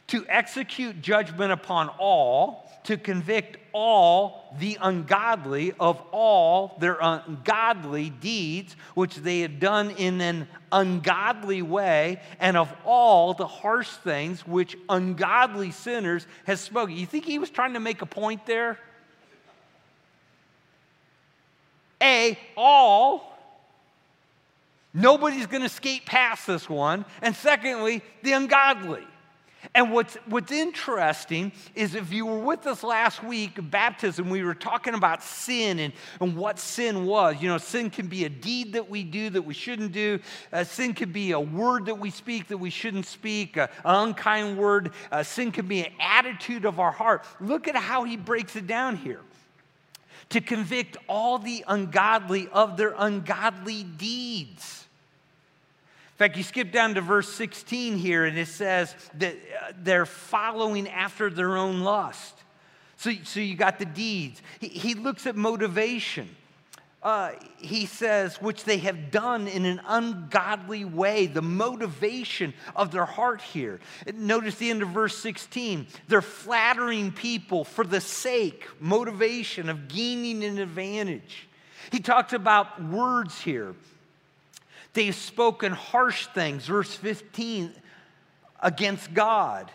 to 0.08 0.24
execute 0.28 1.00
judgment 1.00 1.52
upon 1.52 1.88
all, 1.98 2.70
to 2.84 2.96
convict 2.96 3.56
all 3.72 4.54
the 4.58 4.76
ungodly 4.80 5.72
of 5.78 6.02
all 6.10 6.76
their 6.80 6.98
ungodly 7.00 8.10
deeds, 8.10 8.76
which 8.94 9.16
they 9.16 9.40
had 9.40 9.60
done 9.60 9.90
in 9.92 10.20
an 10.20 10.48
ungodly 10.70 11.62
way, 11.62 12.20
and 12.40 12.56
of 12.56 12.72
all 12.84 13.34
the 13.34 13.46
harsh 13.46 13.88
things 13.88 14.46
which 14.46 14.76
ungodly 14.88 15.70
sinners 15.70 16.26
have 16.44 16.58
spoken. 16.58 16.96
You 16.96 17.06
think 17.06 17.24
he 17.24 17.38
was 17.38 17.50
trying 17.50 17.74
to 17.74 17.80
make 17.80 18.02
a 18.02 18.06
point 18.06 18.44
there? 18.46 18.78
A, 22.02 22.38
all 22.56 23.31
Nobody's 24.94 25.46
going 25.46 25.62
to 25.62 25.68
skate 25.68 26.04
past 26.04 26.46
this 26.46 26.68
one. 26.68 27.04
And 27.22 27.34
secondly, 27.34 28.02
the 28.22 28.32
ungodly. 28.32 29.06
And 29.74 29.92
what's, 29.92 30.16
what's 30.26 30.50
interesting 30.50 31.52
is 31.74 31.94
if 31.94 32.12
you 32.12 32.26
were 32.26 32.40
with 32.40 32.66
us 32.66 32.82
last 32.82 33.22
week, 33.22 33.58
baptism, 33.70 34.28
we 34.28 34.42
were 34.42 34.54
talking 34.54 34.94
about 34.94 35.22
sin 35.22 35.78
and, 35.78 35.92
and 36.20 36.36
what 36.36 36.58
sin 36.58 37.06
was. 37.06 37.36
You 37.40 37.48
know, 37.48 37.58
sin 37.58 37.88
can 37.88 38.08
be 38.08 38.24
a 38.24 38.28
deed 38.28 38.72
that 38.72 38.90
we 38.90 39.04
do 39.04 39.30
that 39.30 39.42
we 39.42 39.54
shouldn't 39.54 39.92
do, 39.92 40.18
uh, 40.52 40.64
sin 40.64 40.94
can 40.94 41.12
be 41.12 41.30
a 41.30 41.40
word 41.40 41.86
that 41.86 41.98
we 41.98 42.10
speak 42.10 42.48
that 42.48 42.58
we 42.58 42.70
shouldn't 42.70 43.06
speak, 43.06 43.56
an 43.56 43.68
unkind 43.84 44.58
word. 44.58 44.92
Uh, 45.10 45.22
sin 45.22 45.52
can 45.52 45.66
be 45.66 45.84
an 45.86 45.92
attitude 46.00 46.64
of 46.64 46.80
our 46.80 46.92
heart. 46.92 47.24
Look 47.40 47.68
at 47.68 47.76
how 47.76 48.02
he 48.04 48.16
breaks 48.16 48.56
it 48.56 48.66
down 48.66 48.96
here 48.96 49.20
to 50.30 50.40
convict 50.40 50.96
all 51.08 51.38
the 51.38 51.64
ungodly 51.68 52.48
of 52.48 52.76
their 52.76 52.94
ungodly 52.98 53.84
deeds 53.84 54.81
fact, 56.16 56.36
you 56.36 56.42
skip 56.42 56.72
down 56.72 56.94
to 56.94 57.00
verse 57.00 57.28
16 57.32 57.96
here, 57.98 58.24
and 58.24 58.38
it 58.38 58.48
says 58.48 58.94
that 59.18 59.34
uh, 59.34 59.72
they're 59.82 60.06
following 60.06 60.88
after 60.88 61.30
their 61.30 61.56
own 61.56 61.80
lust. 61.80 62.34
So, 62.96 63.10
so 63.24 63.40
you 63.40 63.56
got 63.56 63.78
the 63.78 63.84
deeds. 63.84 64.40
He, 64.60 64.68
he 64.68 64.94
looks 64.94 65.26
at 65.26 65.34
motivation. 65.34 66.28
Uh, 67.02 67.32
he 67.58 67.86
says, 67.86 68.40
which 68.40 68.62
they 68.62 68.78
have 68.78 69.10
done 69.10 69.48
in 69.48 69.64
an 69.64 69.80
ungodly 69.88 70.84
way, 70.84 71.26
the 71.26 71.42
motivation 71.42 72.54
of 72.76 72.92
their 72.92 73.04
heart 73.04 73.40
here. 73.40 73.80
Notice 74.14 74.54
the 74.54 74.70
end 74.70 74.82
of 74.82 74.90
verse 74.90 75.18
16. 75.18 75.88
They're 76.06 76.22
flattering 76.22 77.10
people 77.10 77.64
for 77.64 77.84
the 77.84 78.00
sake, 78.00 78.68
motivation 78.78 79.68
of 79.68 79.88
gaining 79.88 80.44
an 80.44 80.58
advantage. 80.58 81.48
He 81.90 81.98
talks 81.98 82.34
about 82.34 82.80
words 82.80 83.40
here. 83.40 83.74
They've 84.94 85.14
spoken 85.14 85.72
harsh 85.72 86.26
things, 86.28 86.66
verse 86.66 86.94
15, 86.94 87.72
against 88.62 89.12
God. 89.14 89.70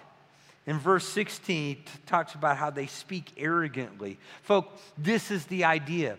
In 0.66 0.78
verse 0.80 1.08
16, 1.08 1.76
he 1.76 1.84
talks 2.06 2.36
about 2.36 2.58
how 2.58 2.70
they 2.70 2.88
speak 2.88 3.32
arrogantly. 3.38 4.18
Folk, 4.44 4.78
this 4.98 5.32
is 5.32 5.46
the 5.46 5.64
idea. 5.64 6.18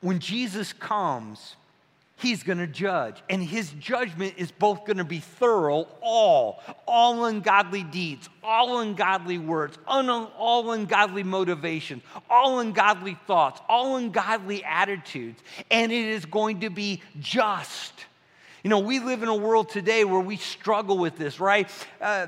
When 0.00 0.18
Jesus 0.18 0.72
comes, 0.72 1.56
he's 2.20 2.42
going 2.42 2.58
to 2.58 2.66
judge. 2.66 3.22
And 3.28 3.42
his 3.42 3.70
judgment 3.72 4.34
is 4.36 4.50
both 4.50 4.84
going 4.84 4.98
to 4.98 5.04
be 5.04 5.20
thorough, 5.20 5.86
all, 6.00 6.62
all 6.86 7.24
ungodly 7.24 7.82
deeds, 7.82 8.28
all 8.42 8.80
ungodly 8.80 9.38
words, 9.38 9.78
all 9.86 10.70
ungodly 10.70 11.22
motivations, 11.22 12.02
all 12.28 12.60
ungodly 12.60 13.18
thoughts, 13.26 13.60
all 13.68 13.96
ungodly 13.96 14.64
attitudes. 14.64 15.42
And 15.70 15.90
it 15.90 16.04
is 16.08 16.26
going 16.26 16.60
to 16.60 16.70
be 16.70 17.02
just. 17.18 17.92
You 18.62 18.68
know, 18.68 18.80
we 18.80 19.00
live 19.00 19.22
in 19.22 19.28
a 19.28 19.34
world 19.34 19.70
today 19.70 20.04
where 20.04 20.20
we 20.20 20.36
struggle 20.36 20.98
with 20.98 21.16
this, 21.16 21.40
right? 21.40 21.70
Uh, 22.00 22.26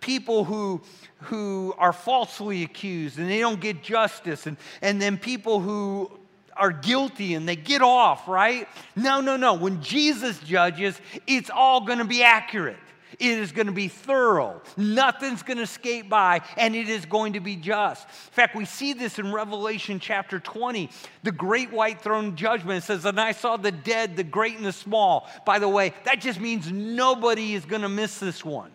people 0.00 0.44
who, 0.44 0.82
who 1.22 1.74
are 1.78 1.94
falsely 1.94 2.62
accused 2.62 3.18
and 3.18 3.30
they 3.30 3.40
don't 3.40 3.60
get 3.60 3.82
justice, 3.82 4.46
and, 4.46 4.58
and 4.82 5.00
then 5.00 5.16
people 5.16 5.60
who 5.60 6.10
are 6.58 6.72
guilty 6.72 7.34
and 7.34 7.48
they 7.48 7.56
get 7.56 7.82
off, 7.82 8.28
right? 8.28 8.68
No, 8.94 9.20
no, 9.20 9.36
no. 9.36 9.54
When 9.54 9.82
Jesus 9.82 10.38
judges, 10.40 11.00
it's 11.26 11.50
all 11.50 11.84
going 11.84 11.98
to 11.98 12.04
be 12.04 12.22
accurate. 12.22 12.78
It 13.18 13.38
is 13.38 13.52
going 13.52 13.66
to 13.66 13.72
be 13.72 13.88
thorough. 13.88 14.60
Nothing's 14.76 15.42
going 15.42 15.56
to 15.56 15.62
escape 15.62 16.08
by, 16.08 16.42
and 16.56 16.74
it 16.74 16.88
is 16.88 17.06
going 17.06 17.34
to 17.34 17.40
be 17.40 17.56
just. 17.56 18.04
In 18.04 18.32
fact, 18.32 18.54
we 18.54 18.64
see 18.64 18.92
this 18.92 19.18
in 19.18 19.32
Revelation 19.32 20.00
chapter 20.00 20.38
20, 20.38 20.90
the 21.22 21.32
great 21.32 21.72
white 21.72 22.02
throne 22.02 22.36
judgment. 22.36 22.82
It 22.82 22.86
says, 22.86 23.04
And 23.04 23.18
I 23.18 23.32
saw 23.32 23.56
the 23.56 23.72
dead, 23.72 24.16
the 24.16 24.24
great 24.24 24.56
and 24.56 24.66
the 24.66 24.72
small. 24.72 25.28
By 25.46 25.58
the 25.58 25.68
way, 25.68 25.94
that 26.04 26.20
just 26.20 26.40
means 26.40 26.70
nobody 26.70 27.54
is 27.54 27.64
going 27.64 27.82
to 27.82 27.88
miss 27.88 28.18
this 28.18 28.44
one 28.44 28.72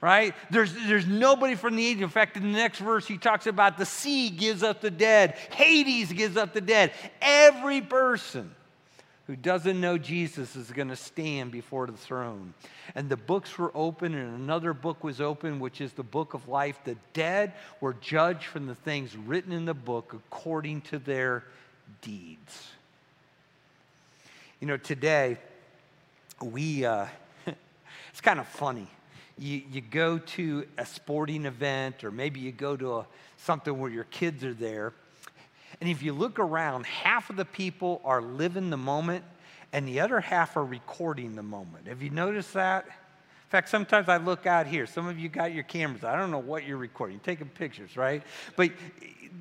right? 0.00 0.34
There's, 0.50 0.72
there's 0.86 1.06
nobody 1.06 1.54
from 1.54 1.76
the 1.76 1.86
angel. 1.86 2.04
In 2.04 2.10
fact, 2.10 2.36
in 2.36 2.52
the 2.52 2.58
next 2.58 2.78
verse, 2.78 3.06
he 3.06 3.18
talks 3.18 3.46
about 3.46 3.78
the 3.78 3.86
sea 3.86 4.30
gives 4.30 4.62
up 4.62 4.80
the 4.80 4.90
dead, 4.90 5.36
Hades 5.50 6.12
gives 6.12 6.36
up 6.36 6.52
the 6.52 6.60
dead. 6.60 6.92
Every 7.20 7.80
person 7.80 8.54
who 9.26 9.34
doesn't 9.34 9.80
know 9.80 9.98
Jesus 9.98 10.54
is 10.54 10.70
going 10.70 10.88
to 10.88 10.96
stand 10.96 11.50
before 11.50 11.88
the 11.88 11.96
throne. 11.96 12.54
And 12.94 13.08
the 13.08 13.16
books 13.16 13.58
were 13.58 13.72
open, 13.74 14.14
and 14.14 14.36
another 14.36 14.72
book 14.72 15.02
was 15.02 15.20
open, 15.20 15.58
which 15.58 15.80
is 15.80 15.92
the 15.94 16.04
book 16.04 16.34
of 16.34 16.46
life. 16.46 16.78
The 16.84 16.96
dead 17.12 17.54
were 17.80 17.94
judged 17.94 18.44
from 18.44 18.66
the 18.66 18.76
things 18.76 19.16
written 19.16 19.50
in 19.50 19.64
the 19.64 19.74
book 19.74 20.12
according 20.14 20.82
to 20.82 21.00
their 21.00 21.42
deeds. 22.02 22.68
You 24.60 24.68
know, 24.68 24.76
today, 24.76 25.38
we, 26.40 26.84
uh, 26.84 27.06
it's 28.10 28.20
kind 28.20 28.38
of 28.38 28.46
funny 28.46 28.86
you, 29.38 29.62
you 29.70 29.80
go 29.80 30.18
to 30.18 30.66
a 30.78 30.86
sporting 30.86 31.44
event 31.44 32.04
or 32.04 32.10
maybe 32.10 32.40
you 32.40 32.52
go 32.52 32.76
to 32.76 32.96
a, 32.96 33.06
something 33.36 33.78
where 33.78 33.90
your 33.90 34.04
kids 34.04 34.44
are 34.44 34.54
there. 34.54 34.92
And 35.80 35.90
if 35.90 36.02
you 36.02 36.12
look 36.12 36.38
around, 36.38 36.86
half 36.86 37.28
of 37.28 37.36
the 37.36 37.44
people 37.44 38.00
are 38.04 38.22
living 38.22 38.70
the 38.70 38.76
moment 38.76 39.24
and 39.72 39.86
the 39.86 40.00
other 40.00 40.20
half 40.20 40.56
are 40.56 40.64
recording 40.64 41.36
the 41.36 41.42
moment. 41.42 41.88
Have 41.88 42.02
you 42.02 42.10
noticed 42.10 42.54
that? 42.54 42.86
In 42.86 43.50
fact, 43.50 43.68
sometimes 43.68 44.08
I 44.08 44.16
look 44.16 44.46
out 44.46 44.66
here. 44.66 44.86
Some 44.86 45.06
of 45.06 45.18
you 45.18 45.28
got 45.28 45.52
your 45.52 45.64
cameras. 45.64 46.02
I 46.02 46.16
don't 46.16 46.30
know 46.30 46.38
what 46.38 46.64
you're 46.64 46.78
recording, 46.78 47.16
You're 47.16 47.24
taking 47.24 47.48
pictures, 47.48 47.96
right? 47.96 48.22
But 48.56 48.70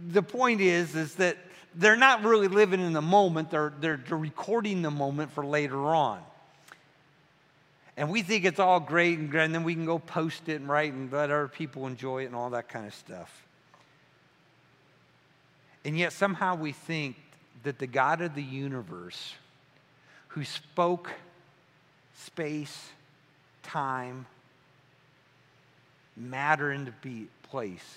the 0.10 0.22
point 0.22 0.62
is, 0.62 0.96
is 0.96 1.16
that 1.16 1.38
they're 1.74 1.96
not 1.96 2.24
really 2.24 2.48
living 2.48 2.82
in 2.82 2.94
the 2.94 3.02
moment. 3.02 3.50
They're, 3.50 3.74
they're, 3.80 3.98
they're 3.98 4.18
recording 4.18 4.82
the 4.82 4.92
moment 4.92 5.32
for 5.32 5.46
later 5.46 5.88
on. 5.88 6.22
And 7.98 8.10
we 8.10 8.22
think 8.22 8.44
it's 8.44 8.60
all 8.60 8.80
great 8.80 9.20
and, 9.20 9.34
and 9.34 9.56
then 9.56 9.64
we 9.64 9.74
can 9.74 9.86
go 9.86 10.00
post 10.00 10.50
it 10.50 10.56
and 10.56 10.68
write 10.68 10.94
and 10.94 11.12
let 11.12 11.32
other 11.32 11.48
people 11.48 11.88
enjoy 11.88 12.24
it 12.24 12.26
and 12.26 12.36
all 12.36 12.50
that 12.50 12.68
kind 12.68 12.86
of 12.86 12.94
stuff. 12.94 13.46
And 15.86 15.98
yet 15.98 16.12
somehow 16.12 16.56
we 16.56 16.72
think 16.72 17.16
that 17.64 17.80
the 17.80 17.88
God 17.88 18.22
of 18.22 18.36
the 18.36 18.44
universe, 18.44 19.34
who 20.30 20.44
spoke 20.44 21.12
space, 22.16 22.90
time, 23.64 24.26
matter 26.18 26.72
into 26.72 26.94
place, 27.44 27.96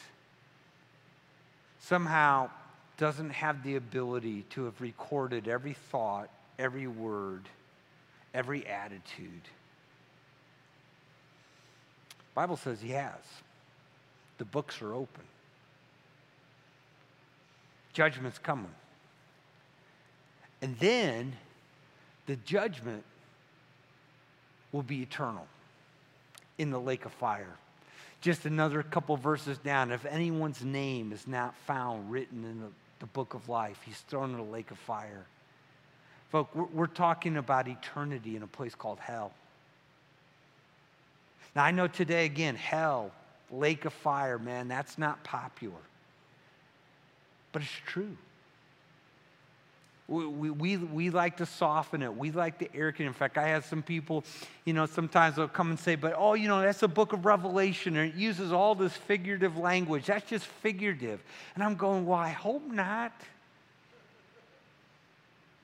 somehow 1.81 2.51
doesn't 2.99 3.31
have 3.31 3.63
the 3.63 3.77
ability 3.77 4.45
to 4.51 4.65
have 4.65 4.81
recorded 4.81 5.49
every 5.49 5.73
thought, 5.73 6.29
every 6.59 6.87
word, 6.87 7.43
every 8.35 8.67
attitude. 8.67 9.43
Bible 12.39 12.57
says 12.57 12.81
he 12.81 12.91
has. 12.91 13.19
The 14.39 14.45
books 14.45 14.81
are 14.81 14.95
open. 14.95 15.25
Judgment's 17.93 18.39
coming. 18.39 18.71
And 20.63 20.79
then 20.79 21.33
the 22.27 22.37
judgment 22.37 23.03
will 24.71 24.85
be 24.85 25.03
eternal 25.03 25.49
in 26.59 26.71
the 26.71 26.79
lake 26.79 27.07
of 27.07 27.13
fire. 27.15 27.57
Just 28.21 28.47
another 28.47 28.85
couple 28.85 29.17
verses 29.17 29.59
down. 29.59 29.91
If 29.91 30.07
anyone's 30.07 30.65
name 30.65 31.11
is 31.11 31.27
not 31.27 31.57
found 31.67 32.09
written 32.09 32.45
in 32.45 32.61
the, 32.61 32.69
the 33.01 33.07
book 33.07 33.35
of 33.35 33.49
life, 33.49 33.81
he's 33.85 33.99
thrown 34.03 34.31
in 34.31 34.37
the 34.37 34.45
lake 34.45 34.71
of 34.71 34.79
fire. 34.79 35.27
Folks, 36.31 36.55
we're, 36.55 36.67
we're 36.67 36.87
talking 36.87 37.37
about 37.37 37.67
eternity 37.67 38.37
in 38.37 38.45
a 38.45 38.47
place 38.47 38.77
called 38.77 39.01
hell. 39.01 39.33
Now, 41.59 41.65
I 41.65 41.73
know 41.73 41.89
today, 41.89 42.25
again, 42.25 42.55
hell, 42.55 43.11
lake 43.51 43.85
of 43.85 43.93
fire, 43.93 44.39
man, 44.39 44.69
that's 44.69 44.97
not 44.97 45.25
popular. 45.25 45.81
But 47.51 47.63
it's 47.63 47.81
true. 47.85 48.17
We, 50.07 50.51
we, 50.51 50.77
we 50.77 51.11
like 51.11 51.39
to 51.39 51.47
soften 51.47 52.01
it. 52.03 52.17
We 52.17 52.31
like 52.31 52.61
to 52.61 52.73
air 52.77 52.91
it. 52.91 53.01
In 53.01 53.13
fact, 53.13 53.39
I 53.39 53.49
have 53.49 53.65
some 53.65 53.83
people, 53.83 54.23
you 54.65 54.73
know, 54.73 54.87
sometimes 54.87 55.35
they'll 55.35 55.49
come 55.49 55.71
and 55.71 55.81
say, 55.81 55.97
but 55.97 56.15
oh, 56.17 56.35
you 56.35 56.47
know, 56.47 56.61
that's 56.61 56.79
the 56.79 56.87
book 56.87 57.13
of 57.13 57.25
Revelation, 57.27 57.97
and 57.97 58.13
it 58.13 58.17
uses 58.17 58.53
all 58.53 58.77
this 58.77 58.93
figurative 58.93 59.59
language. 59.59 60.07
That's 60.07 60.31
just 60.31 60.47
figurative. 60.47 61.21
And 61.57 61.65
I'm 61.65 61.75
going, 61.75 62.07
well, 62.07 62.21
I 62.21 62.29
hope 62.29 62.71
not. 62.71 63.13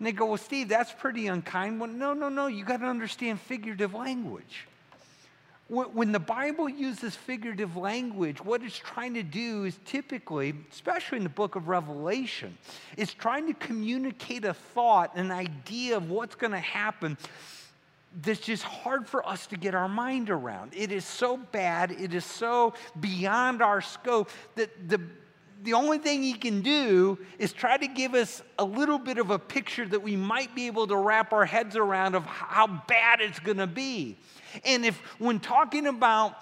And 0.00 0.08
they 0.08 0.10
go, 0.10 0.26
well, 0.26 0.38
Steve, 0.38 0.70
that's 0.70 0.92
pretty 0.92 1.28
unkind. 1.28 1.78
Well, 1.78 1.88
no, 1.88 2.14
no, 2.14 2.30
no. 2.30 2.48
You 2.48 2.64
got 2.64 2.78
to 2.78 2.86
understand 2.86 3.40
figurative 3.40 3.94
language. 3.94 4.66
When 5.74 6.12
the 6.12 6.20
Bible 6.20 6.68
uses 6.68 7.16
figurative 7.16 7.76
language, 7.76 8.44
what 8.44 8.62
it's 8.62 8.78
trying 8.78 9.14
to 9.14 9.22
do 9.22 9.64
is 9.64 9.78
typically, 9.84 10.54
especially 10.70 11.18
in 11.18 11.24
the 11.24 11.30
book 11.30 11.56
of 11.56 11.66
Revelation, 11.66 12.56
it's 12.96 13.12
trying 13.12 13.48
to 13.48 13.54
communicate 13.54 14.44
a 14.44 14.54
thought, 14.54 15.16
an 15.16 15.32
idea 15.32 15.96
of 15.96 16.10
what's 16.10 16.36
going 16.36 16.52
to 16.52 16.60
happen 16.60 17.18
that's 18.22 18.40
just 18.40 18.62
hard 18.62 19.08
for 19.08 19.26
us 19.26 19.48
to 19.48 19.56
get 19.56 19.74
our 19.74 19.88
mind 19.88 20.30
around. 20.30 20.72
It 20.76 20.92
is 20.92 21.04
so 21.04 21.36
bad, 21.36 21.90
it 21.90 22.14
is 22.14 22.24
so 22.24 22.74
beyond 23.00 23.60
our 23.60 23.80
scope 23.80 24.30
that 24.54 24.88
the 24.88 25.00
the 25.64 25.72
only 25.72 25.96
thing 25.96 26.22
he 26.22 26.34
can 26.34 26.60
do 26.60 27.18
is 27.38 27.50
try 27.52 27.78
to 27.78 27.86
give 27.86 28.14
us 28.14 28.42
a 28.58 28.64
little 28.64 28.98
bit 28.98 29.16
of 29.16 29.30
a 29.30 29.38
picture 29.38 29.88
that 29.88 30.02
we 30.02 30.14
might 30.14 30.54
be 30.54 30.66
able 30.66 30.86
to 30.86 30.94
wrap 30.94 31.32
our 31.32 31.46
heads 31.46 31.74
around 31.74 32.14
of 32.14 32.24
how 32.26 32.66
bad 32.86 33.22
it's 33.22 33.40
going 33.40 33.56
to 33.56 33.66
be. 33.66 34.18
And 34.64 34.84
if, 34.84 34.98
when 35.18 35.40
talking 35.40 35.86
about 35.86 36.36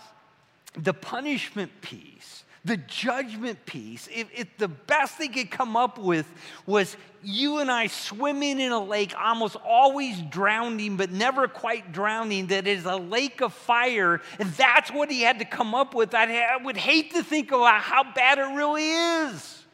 the 0.75 0.95
punishment 0.95 1.71
piece, 1.81 2.45
the 2.65 2.77
judgment 2.77 3.65
piece, 3.67 4.09
if, 4.13 4.29
if, 4.33 4.57
the 4.57 4.69
best 4.69 5.19
they 5.19 5.29
could 5.29 5.51
come 5.51 5.77
up 5.77 5.99
with 5.99 6.33
was 6.65 6.97
you 7.23 7.59
and 7.59 7.71
I 7.71 7.89
swimming 7.89 8.61
in 8.61 8.71
a 8.71 8.83
lake, 8.83 9.15
almost 9.19 9.57
always 9.57 10.21
drowning, 10.23 10.97
but 10.97 11.11
never 11.11 11.49
quite 11.49 11.93
drowning, 11.93 12.47
that 12.49 12.69
is 12.69 12.85
a 12.85 12.97
lake 12.97 13.41
of 13.41 13.53
fire, 13.53 14.21
and 14.39 14.49
that's 14.53 14.93
what 14.93 15.11
he 15.11 15.23
had 15.23 15.41
to 15.41 15.45
come 15.45 15.75
up 15.75 15.95
with, 15.95 16.15
I'd, 16.15 16.31
I 16.31 16.57
would 16.63 16.77
hate 16.77 17.13
to 17.15 17.25
think 17.25 17.51
about 17.51 17.81
how 17.81 18.05
bad 18.13 18.39
it 18.39 18.55
really 18.55 18.91
is. 18.91 19.65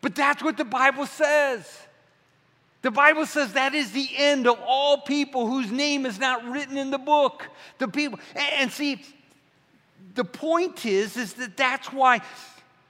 But 0.00 0.16
that's 0.16 0.42
what 0.42 0.56
the 0.56 0.64
Bible 0.64 1.06
says. 1.06 1.82
The 2.82 2.90
Bible 2.90 3.26
says 3.26 3.52
that 3.52 3.74
is 3.74 3.92
the 3.92 4.08
end 4.16 4.46
of 4.46 4.58
all 4.66 4.98
people 4.98 5.46
whose 5.46 5.70
name 5.70 6.04
is 6.04 6.18
not 6.18 6.44
written 6.44 6.76
in 6.76 6.90
the 6.90 6.98
book. 6.98 7.48
The 7.78 7.88
people, 7.88 8.18
and 8.34 8.70
see, 8.70 9.02
the 10.14 10.24
point 10.24 10.84
is, 10.84 11.16
is 11.16 11.34
that 11.34 11.56
that's 11.56 11.92
why 11.92 12.20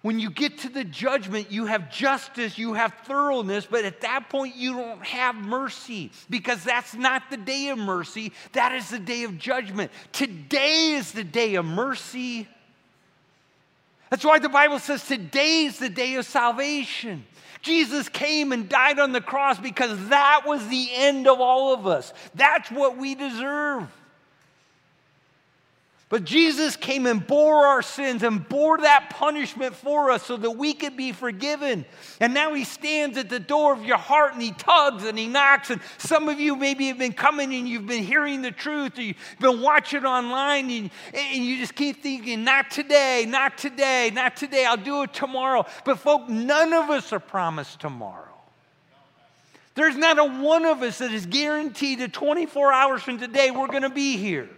when 0.01 0.19
you 0.19 0.31
get 0.31 0.59
to 0.59 0.69
the 0.69 0.83
judgment, 0.83 1.53
you 1.53 1.67
have 1.67 1.91
justice, 1.91 2.59
you 2.59 2.73
have 2.75 2.93
thoroughness, 3.05 3.67
but 3.71 3.85
at 3.85 4.01
that 4.01 4.29
point, 4.29 4.57
you 4.57 4.75
don't 4.75 5.05
have 5.05 5.37
mercy 5.37 6.11
because 6.29 6.65
that's 6.65 6.95
not 6.95 7.31
the 7.31 7.37
day 7.37 7.69
of 7.69 7.79
mercy. 7.79 8.33
That 8.53 8.73
is 8.73 8.91
the 8.91 8.99
day 8.99 9.23
of 9.23 9.39
judgment. 9.39 9.93
Today 10.11 10.93
is 10.93 11.13
the 11.13 11.23
day 11.23 11.55
of 11.55 11.65
mercy. 11.65 12.49
That's 14.12 14.27
why 14.27 14.40
the 14.40 14.51
Bible 14.51 14.79
says 14.79 15.09
today 15.09 15.64
is 15.64 15.79
the 15.79 15.88
day 15.88 16.16
of 16.16 16.27
salvation. 16.27 17.25
Jesus 17.62 18.11
came 18.11 18.53
and 18.53 18.68
died 18.68 18.98
on 18.98 19.12
the 19.12 19.22
cross 19.22 19.59
because 19.59 20.11
that 20.11 20.42
was 20.44 20.68
the 20.68 20.88
end 20.92 21.27
of 21.27 21.40
all 21.40 21.72
of 21.72 21.87
us. 21.87 22.12
That's 22.35 22.70
what 22.70 22.98
we 22.98 23.14
deserve. 23.14 23.88
But 26.12 26.25
Jesus 26.25 26.77
came 26.77 27.07
and 27.07 27.27
bore 27.27 27.66
our 27.66 27.81
sins 27.81 28.22
and 28.22 28.46
bore 28.46 28.77
that 28.77 29.09
punishment 29.09 29.75
for 29.75 30.11
us 30.11 30.22
so 30.27 30.37
that 30.37 30.51
we 30.51 30.75
could 30.75 30.94
be 30.94 31.11
forgiven. 31.11 31.87
And 32.20 32.35
now 32.35 32.53
he 32.53 32.64
stands 32.64 33.16
at 33.16 33.31
the 33.31 33.40
door 33.40 33.72
of 33.72 33.83
your 33.83 33.96
heart 33.96 34.35
and 34.35 34.42
he 34.42 34.51
tugs 34.53 35.05
and 35.05 35.18
he 35.18 35.27
knocks. 35.27 35.70
And 35.70 35.81
some 35.96 36.29
of 36.29 36.38
you 36.38 36.55
maybe 36.55 36.88
have 36.88 36.98
been 36.98 37.14
coming 37.14 37.55
and 37.55 37.66
you've 37.66 37.87
been 37.87 38.05
hearing 38.05 38.42
the 38.42 38.51
truth 38.51 38.98
or 38.98 39.03
you've 39.05 39.16
been 39.40 39.62
watching 39.62 40.05
online 40.05 40.68
and, 40.70 40.90
and 41.14 41.44
you 41.46 41.57
just 41.57 41.75
keep 41.75 42.03
thinking, 42.03 42.44
not 42.44 42.70
today, 42.70 43.25
not 43.27 43.57
today, 43.57 44.11
not 44.12 44.37
today. 44.37 44.66
I'll 44.66 44.77
do 44.77 45.05
it 45.05 45.14
tomorrow. 45.14 45.64
But, 45.87 45.98
folk, 45.98 46.29
none 46.29 46.75
of 46.75 46.90
us 46.90 47.11
are 47.14 47.20
promised 47.20 47.81
tomorrow. 47.81 48.37
There's 49.77 49.96
not 49.96 50.18
a 50.18 50.27
one 50.27 50.66
of 50.66 50.83
us 50.83 50.98
that 50.98 51.11
is 51.11 51.25
guaranteed 51.25 52.01
that 52.01 52.12
24 52.12 52.70
hours 52.70 53.03
from 53.03 53.16
today 53.16 53.51
we're 53.51 53.68
going 53.68 53.81
to 53.81 53.88
be 53.88 54.18
here. 54.18 54.51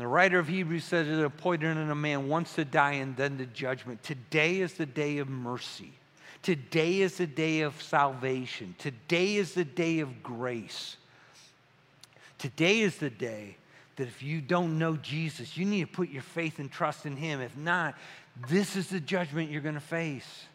And 0.00 0.06
the 0.06 0.08
writer 0.08 0.38
of 0.38 0.48
Hebrews 0.48 0.84
says 0.84 1.08
it 1.08 1.22
appointed 1.22 1.76
in 1.76 1.90
a 1.90 1.94
man 1.94 2.26
once 2.26 2.54
to 2.54 2.64
die 2.64 2.92
and 2.92 3.14
then 3.18 3.36
the 3.36 3.44
judgment. 3.44 4.02
Today 4.02 4.62
is 4.62 4.72
the 4.72 4.86
day 4.86 5.18
of 5.18 5.28
mercy. 5.28 5.92
Today 6.40 7.02
is 7.02 7.18
the 7.18 7.26
day 7.26 7.60
of 7.60 7.82
salvation. 7.82 8.74
Today 8.78 9.36
is 9.36 9.52
the 9.52 9.66
day 9.66 9.98
of 9.98 10.22
grace. 10.22 10.96
Today 12.38 12.80
is 12.80 12.96
the 12.96 13.10
day 13.10 13.58
that 13.96 14.08
if 14.08 14.22
you 14.22 14.40
don't 14.40 14.78
know 14.78 14.96
Jesus, 14.96 15.58
you 15.58 15.66
need 15.66 15.82
to 15.82 15.92
put 15.92 16.08
your 16.08 16.22
faith 16.22 16.60
and 16.60 16.72
trust 16.72 17.04
in 17.04 17.14
Him. 17.14 17.42
If 17.42 17.54
not, 17.58 17.94
this 18.48 18.76
is 18.76 18.88
the 18.88 19.00
judgment 19.00 19.50
you're 19.50 19.60
going 19.60 19.74
to 19.74 19.82
face. 19.82 20.46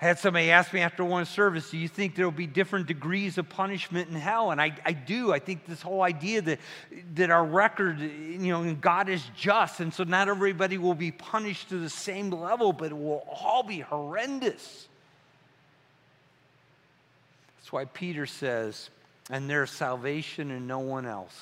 I 0.00 0.06
had 0.06 0.18
somebody 0.18 0.50
ask 0.50 0.72
me 0.72 0.80
after 0.80 1.04
one 1.04 1.26
service, 1.26 1.70
do 1.70 1.76
you 1.76 1.86
think 1.86 2.14
there 2.14 2.24
will 2.24 2.32
be 2.32 2.46
different 2.46 2.86
degrees 2.86 3.36
of 3.36 3.50
punishment 3.50 4.08
in 4.08 4.14
hell? 4.14 4.50
And 4.50 4.58
I, 4.58 4.74
I 4.84 4.92
do. 4.92 5.30
I 5.30 5.38
think 5.40 5.66
this 5.66 5.82
whole 5.82 6.00
idea 6.00 6.40
that, 6.40 6.58
that 7.16 7.30
our 7.30 7.44
record, 7.44 8.00
you 8.00 8.38
know, 8.38 8.74
God 8.74 9.10
is 9.10 9.22
just, 9.36 9.80
and 9.80 9.92
so 9.92 10.04
not 10.04 10.28
everybody 10.28 10.78
will 10.78 10.94
be 10.94 11.10
punished 11.10 11.68
to 11.68 11.78
the 11.78 11.90
same 11.90 12.30
level, 12.30 12.72
but 12.72 12.92
it 12.92 12.96
will 12.96 13.26
all 13.28 13.62
be 13.62 13.80
horrendous. 13.80 14.88
That's 17.58 17.70
why 17.70 17.84
Peter 17.84 18.24
says, 18.24 18.88
and 19.28 19.50
there's 19.50 19.70
salvation 19.70 20.50
in 20.50 20.66
no 20.66 20.78
one 20.78 21.04
else. 21.04 21.36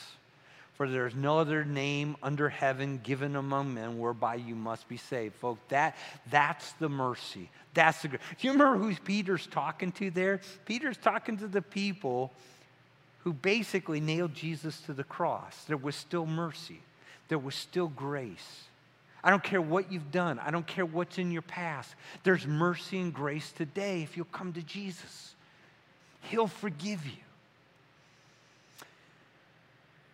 For 0.78 0.88
there 0.88 1.08
is 1.08 1.14
no 1.16 1.40
other 1.40 1.64
name 1.64 2.16
under 2.22 2.48
heaven 2.48 3.00
given 3.02 3.34
among 3.34 3.74
men 3.74 3.98
whereby 3.98 4.36
you 4.36 4.54
must 4.54 4.88
be 4.88 4.96
saved. 4.96 5.34
Folks, 5.34 5.60
that, 5.70 5.96
that's 6.30 6.70
the 6.74 6.88
mercy. 6.88 7.50
That's 7.74 8.00
the. 8.00 8.08
Do 8.08 8.16
you 8.42 8.52
remember 8.52 8.78
who 8.78 8.94
Peter's 8.94 9.48
talking 9.48 9.90
to 9.92 10.12
there? 10.12 10.40
Peter's 10.66 10.96
talking 10.96 11.36
to 11.38 11.48
the 11.48 11.62
people 11.62 12.32
who 13.24 13.32
basically 13.32 13.98
nailed 13.98 14.34
Jesus 14.34 14.80
to 14.82 14.92
the 14.92 15.02
cross. 15.02 15.64
There 15.64 15.76
was 15.76 15.96
still 15.96 16.26
mercy, 16.26 16.80
there 17.26 17.40
was 17.40 17.56
still 17.56 17.88
grace. 17.88 18.64
I 19.24 19.30
don't 19.30 19.42
care 19.42 19.60
what 19.60 19.90
you've 19.90 20.12
done, 20.12 20.38
I 20.38 20.52
don't 20.52 20.66
care 20.66 20.86
what's 20.86 21.18
in 21.18 21.32
your 21.32 21.42
past. 21.42 21.92
There's 22.22 22.46
mercy 22.46 23.00
and 23.00 23.12
grace 23.12 23.50
today 23.50 24.02
if 24.04 24.16
you'll 24.16 24.26
come 24.26 24.52
to 24.52 24.62
Jesus. 24.62 25.34
He'll 26.20 26.46
forgive 26.46 27.04
you. 27.04 27.27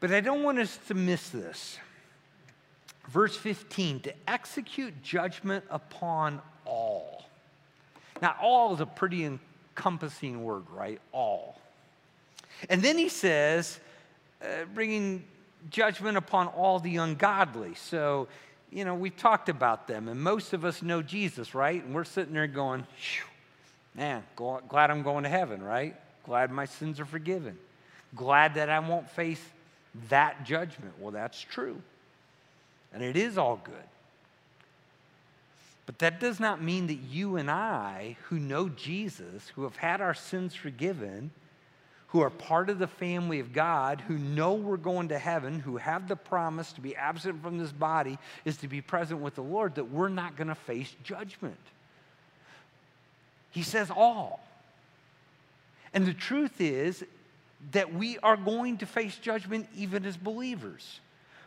But 0.04 0.12
I 0.12 0.20
don't 0.20 0.42
want 0.42 0.58
us 0.58 0.78
to 0.88 0.94
miss 0.94 1.30
this. 1.30 1.78
Verse 3.08 3.34
15 3.34 4.00
to 4.00 4.12
execute 4.28 5.02
judgment 5.02 5.64
upon 5.70 6.42
all. 6.66 7.24
Now, 8.20 8.36
all 8.38 8.74
is 8.74 8.80
a 8.80 8.86
pretty 8.86 9.24
encompassing 9.24 10.44
word, 10.44 10.64
right? 10.70 11.00
All. 11.10 11.58
And 12.68 12.82
then 12.82 12.98
he 12.98 13.08
says, 13.08 13.80
uh, 14.42 14.66
bringing 14.74 15.24
judgment 15.70 16.18
upon 16.18 16.48
all 16.48 16.80
the 16.80 16.98
ungodly. 16.98 17.74
So, 17.74 18.28
you 18.70 18.84
know, 18.84 18.94
we've 18.94 19.16
talked 19.16 19.48
about 19.48 19.88
them, 19.88 20.08
and 20.08 20.20
most 20.20 20.52
of 20.52 20.66
us 20.66 20.82
know 20.82 21.00
Jesus, 21.00 21.54
right? 21.54 21.82
And 21.82 21.94
we're 21.94 22.04
sitting 22.04 22.34
there 22.34 22.46
going, 22.46 22.86
man, 23.94 24.22
glad 24.36 24.90
I'm 24.90 25.02
going 25.02 25.22
to 25.24 25.30
heaven, 25.30 25.62
right? 25.62 25.96
Glad 26.26 26.50
my 26.50 26.66
sins 26.66 27.00
are 27.00 27.06
forgiven. 27.06 27.56
Glad 28.14 28.56
that 28.56 28.68
I 28.68 28.80
won't 28.80 29.08
face 29.08 29.40
that 30.08 30.44
judgment. 30.44 30.94
Well, 30.98 31.12
that's 31.12 31.40
true. 31.40 31.80
And 32.92 33.02
it 33.02 33.16
is 33.16 33.38
all 33.38 33.60
good. 33.62 33.74
But 35.86 35.98
that 35.98 36.20
does 36.20 36.40
not 36.40 36.62
mean 36.62 36.86
that 36.86 36.94
you 36.94 37.36
and 37.36 37.50
I, 37.50 38.16
who 38.28 38.38
know 38.38 38.68
Jesus, 38.68 39.50
who 39.54 39.64
have 39.64 39.76
had 39.76 40.00
our 40.00 40.14
sins 40.14 40.54
forgiven, 40.54 41.30
who 42.08 42.20
are 42.20 42.30
part 42.30 42.70
of 42.70 42.78
the 42.78 42.86
family 42.86 43.40
of 43.40 43.52
God, 43.52 44.00
who 44.00 44.16
know 44.16 44.54
we're 44.54 44.76
going 44.76 45.08
to 45.08 45.18
heaven, 45.18 45.58
who 45.58 45.76
have 45.76 46.08
the 46.08 46.16
promise 46.16 46.72
to 46.72 46.80
be 46.80 46.96
absent 46.96 47.42
from 47.42 47.58
this 47.58 47.72
body, 47.72 48.18
is 48.44 48.56
to 48.58 48.68
be 48.68 48.80
present 48.80 49.20
with 49.20 49.34
the 49.34 49.42
Lord, 49.42 49.74
that 49.74 49.90
we're 49.90 50.08
not 50.08 50.36
going 50.36 50.48
to 50.48 50.54
face 50.54 50.94
judgment. 51.02 51.58
He 53.50 53.62
says 53.62 53.90
all. 53.90 54.40
And 55.92 56.06
the 56.06 56.14
truth 56.14 56.60
is 56.60 57.04
that 57.72 57.94
we 57.94 58.18
are 58.18 58.36
going 58.36 58.78
to 58.78 58.86
face 58.86 59.16
judgment 59.16 59.68
even 59.74 60.04
as 60.04 60.16
believers. 60.16 61.00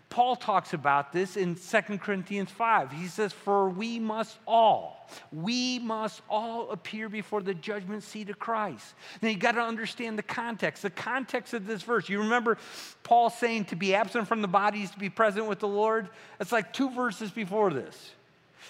Paul 0.09 0.37
talks 0.37 0.73
about 0.73 1.11
this 1.11 1.35
in 1.35 1.55
2 1.55 1.97
Corinthians 1.97 2.49
5. 2.49 2.91
He 2.91 3.07
says, 3.07 3.33
For 3.33 3.69
we 3.69 3.99
must 3.99 4.37
all, 4.47 5.09
we 5.33 5.79
must 5.79 6.21
all 6.29 6.71
appear 6.71 7.09
before 7.09 7.41
the 7.41 7.53
judgment 7.53 8.03
seat 8.03 8.29
of 8.29 8.39
Christ. 8.39 8.93
Now 9.21 9.29
you 9.29 9.37
got 9.37 9.53
to 9.53 9.61
understand 9.61 10.17
the 10.17 10.23
context. 10.23 10.83
The 10.83 10.89
context 10.89 11.53
of 11.53 11.67
this 11.67 11.83
verse. 11.83 12.07
You 12.07 12.19
remember 12.19 12.57
Paul 13.03 13.29
saying 13.29 13.65
to 13.65 13.75
be 13.75 13.93
absent 13.93 14.27
from 14.27 14.41
the 14.41 14.47
body 14.47 14.83
is 14.83 14.91
to 14.91 14.99
be 14.99 15.09
present 15.09 15.45
with 15.45 15.59
the 15.59 15.67
Lord? 15.67 16.07
It's 16.39 16.53
like 16.53 16.71
two 16.71 16.89
verses 16.89 17.29
before 17.29 17.71
this. 17.71 18.11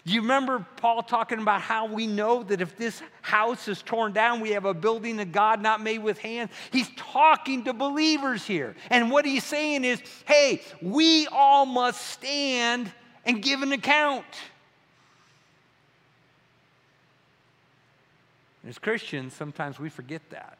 Do 0.06 0.14
you 0.14 0.22
remember 0.22 0.66
Paul 0.78 1.04
talking 1.04 1.40
about 1.40 1.62
how 1.62 1.86
we 1.86 2.08
know 2.08 2.44
that 2.44 2.62
if 2.62 2.78
this 2.78 3.02
house 3.22 3.68
is 3.68 3.82
torn 3.82 4.14
down, 4.14 4.40
we 4.40 4.52
have 4.52 4.66
a 4.66 4.74
building 4.74 5.20
of 5.20 5.32
God 5.32 5.62
not 5.62 5.82
made 5.82 6.00
with 6.00 6.18
hands? 6.20 6.52
He's 6.72 6.90
talking 6.96 7.64
to 7.66 7.74
believers 7.74 8.46
here. 8.46 8.76
And 8.90 9.12
what 9.12 9.26
he's 9.26 9.44
saying 9.44 9.84
is, 9.84 10.02
hey, 10.26 10.62
we 10.82 11.28
all 11.28 11.66
must 11.66 12.02
stand 12.08 12.92
and 13.26 13.42
give 13.42 13.62
an 13.62 13.72
account. 13.72 14.26
As 18.68 18.78
Christians, 18.78 19.34
sometimes 19.34 19.80
we 19.80 19.90
forget 19.90 20.22
that. 20.30 20.58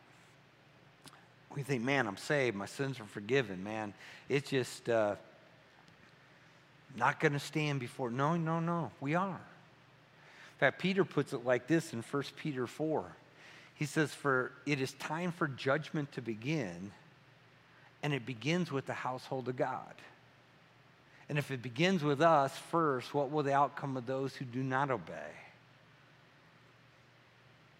We 1.56 1.64
think, 1.64 1.84
man, 1.84 2.08
I'm 2.08 2.18
saved, 2.18 2.56
my 2.56 2.66
sins 2.66 3.00
are 3.00 3.06
forgiven, 3.06 3.64
man. 3.64 3.94
It's 4.30 4.50
just. 4.50 4.90
Uh, 4.90 5.16
not 6.98 7.20
going 7.20 7.34
to 7.34 7.40
stand 7.40 7.80
before. 7.80 8.10
No, 8.10 8.36
no, 8.36 8.60
no. 8.60 8.92
We 9.00 9.16
are. 9.16 9.30
In 9.30 10.60
fact, 10.60 10.80
Peter 10.80 11.06
puts 11.06 11.34
it 11.34 11.46
like 11.46 11.68
this 11.68 11.94
in 11.94 12.02
1 12.02 12.24
Peter 12.38 12.66
4. 12.66 13.06
He 13.76 13.86
says, 13.86 14.12
For 14.14 14.52
it 14.66 14.82
is 14.82 14.94
time 14.94 15.32
for 15.32 15.48
judgment 15.48 16.12
to 16.14 16.22
begin, 16.22 16.92
and 18.02 18.14
it 18.14 18.26
begins 18.26 18.72
with 18.72 18.88
the 18.88 18.94
household 18.94 19.48
of 19.48 19.56
God. 19.56 19.94
And 21.30 21.38
if 21.38 21.52
it 21.52 21.62
begins 21.62 22.04
with 22.04 22.22
us 22.22 22.58
first, 22.72 23.14
what 23.14 23.32
will 23.32 23.44
the 23.44 23.54
outcome 23.54 23.98
of 23.98 24.08
those 24.08 24.36
who 24.36 24.46
do 24.46 24.64
not 24.64 24.90
obey? 24.90 25.32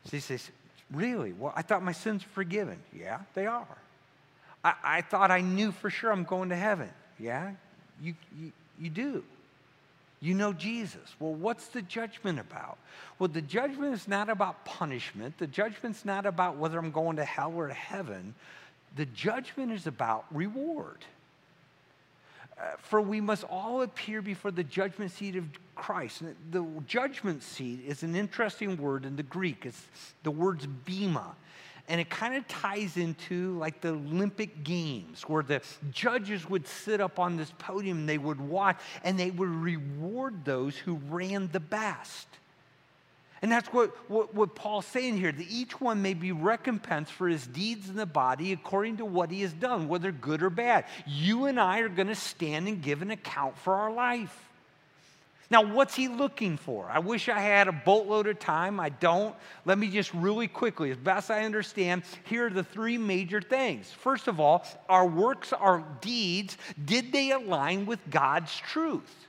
So 0.06 0.12
he 0.12 0.20
says, 0.20 0.50
Really? 0.92 1.34
Well, 1.34 1.52
I 1.56 1.64
thought 1.64 1.84
my 1.84 1.92
sins 1.92 2.24
were 2.24 2.44
forgiven. 2.44 2.80
Yeah, 2.98 3.20
they 3.34 3.46
are. 3.46 3.78
I, 4.64 4.74
I 4.84 5.02
thought 5.02 5.32
I 5.32 5.42
knew 5.42 5.72
for 5.72 5.90
sure 5.90 6.12
I'm 6.12 6.24
going 6.24 6.50
to 6.50 6.56
heaven. 6.56 6.90
Yeah, 7.20 7.52
you, 8.02 8.14
you, 8.40 8.52
you 8.80 8.90
do. 8.90 9.24
You 10.20 10.34
know 10.34 10.52
Jesus. 10.52 11.16
Well, 11.20 11.34
what's 11.34 11.68
the 11.68 11.82
judgment 11.82 12.40
about? 12.40 12.78
Well, 13.20 13.28
the 13.28 13.42
judgment 13.42 13.94
is 13.94 14.08
not 14.08 14.30
about 14.30 14.66
punishment. 14.66 15.38
The 15.38 15.48
judgment's 15.48 16.06
not 16.06 16.26
about 16.26 16.58
whether 16.58 16.80
I'm 16.80 16.92
going 16.92 17.18
to 17.18 17.26
hell 17.26 17.54
or 17.56 17.68
to 17.68 17.74
heaven. 17.74 18.34
The 18.96 19.06
judgment 19.06 19.72
is 19.72 19.86
about 19.86 20.26
reward. 20.32 21.06
Uh, 22.60 22.64
for 22.80 23.00
we 23.00 23.22
must 23.22 23.44
all 23.44 23.84
appear 23.84 24.24
before 24.24 24.50
the 24.50 24.64
judgment 24.64 25.12
seat 25.12 25.36
of 25.36 25.46
Christ. 25.76 26.24
The 26.50 26.66
judgment 26.88 27.44
seat 27.44 27.84
is 27.86 28.02
an 28.02 28.16
interesting 28.16 28.78
word 28.78 29.06
in 29.06 29.16
the 29.16 29.24
Greek. 29.24 29.68
It's 29.68 29.86
the 30.24 30.32
word's 30.32 30.66
bema 30.66 31.36
and 31.88 32.02
it 32.02 32.10
kind 32.10 32.36
of 32.36 32.48
ties 32.48 32.98
into 32.98 33.58
like 33.58 33.82
the 33.82 33.90
Olympic 33.90 34.64
Games, 34.64 35.24
where 35.24 35.44
the 35.44 35.62
judges 35.92 36.50
would 36.50 36.68
sit 36.68 37.00
up 37.00 37.20
on 37.20 37.38
this 37.38 37.52
podium, 37.58 38.06
they 38.06 38.18
would 38.18 38.42
watch, 38.42 38.78
and 39.04 39.18
they 39.18 39.32
would 39.32 39.50
reward 39.50 40.44
those 40.44 40.76
who 40.76 40.96
ran 41.10 41.50
the 41.52 41.60
best. 41.60 42.28
And 43.42 43.52
that's 43.52 43.68
what, 43.70 43.96
what, 44.10 44.34
what, 44.34 44.56
Paul's 44.56 44.88
saying 44.88 45.18
here 45.18 45.32
that 45.32 45.48
each 45.50 45.80
one 45.80 46.02
may 46.02 46.16
be 46.16 46.32
recompensed 46.32 47.12
for 47.12 47.28
his 47.28 47.46
deeds 47.46 47.88
in 47.88 47.96
the 47.96 48.08
body 48.08 48.52
according 48.52 48.98
to 48.98 49.06
what 49.06 49.30
he 49.30 49.42
has 49.42 49.54
done, 49.54 49.88
whether 49.88 50.12
good 50.12 50.42
or 50.42 50.50
bad. 50.50 50.86
You 51.06 51.46
and 51.46 51.60
I 51.60 51.80
are 51.80 51.90
going 51.90 52.08
to 52.08 52.16
stand 52.16 52.68
and 52.68 52.82
give 52.82 53.04
an 53.04 53.12
account 53.12 53.58
for 53.60 53.76
our 53.76 53.92
life. 53.92 54.47
Now, 55.50 55.62
what's 55.64 55.96
he 55.96 56.10
looking 56.10 56.58
for? 56.58 56.90
I 56.92 57.00
wish 57.00 57.30
I 57.30 57.40
had 57.40 57.70
a 57.70 57.72
boatload 57.72 58.28
of 58.28 58.38
time. 58.38 58.80
I 58.80 58.90
don't. 58.90 59.34
Let 59.64 59.78
me 59.78 59.88
just 59.88 60.14
really 60.14 60.48
quickly, 60.48 60.92
as 60.92 60.98
best 60.98 61.32
I 61.32 61.46
understand, 61.46 62.04
here 62.26 62.48
are 62.48 62.50
the 62.50 62.64
three 62.64 62.98
major 62.98 63.42
things. 63.42 63.90
First 63.90 64.28
of 64.28 64.42
all, 64.42 64.66
our 64.90 65.08
works, 65.08 65.54
our 65.54 65.86
deeds, 66.02 66.58
did 66.84 67.14
they 67.14 67.32
align 67.32 67.86
with 67.86 68.00
God's 68.10 68.54
truth? 68.58 69.27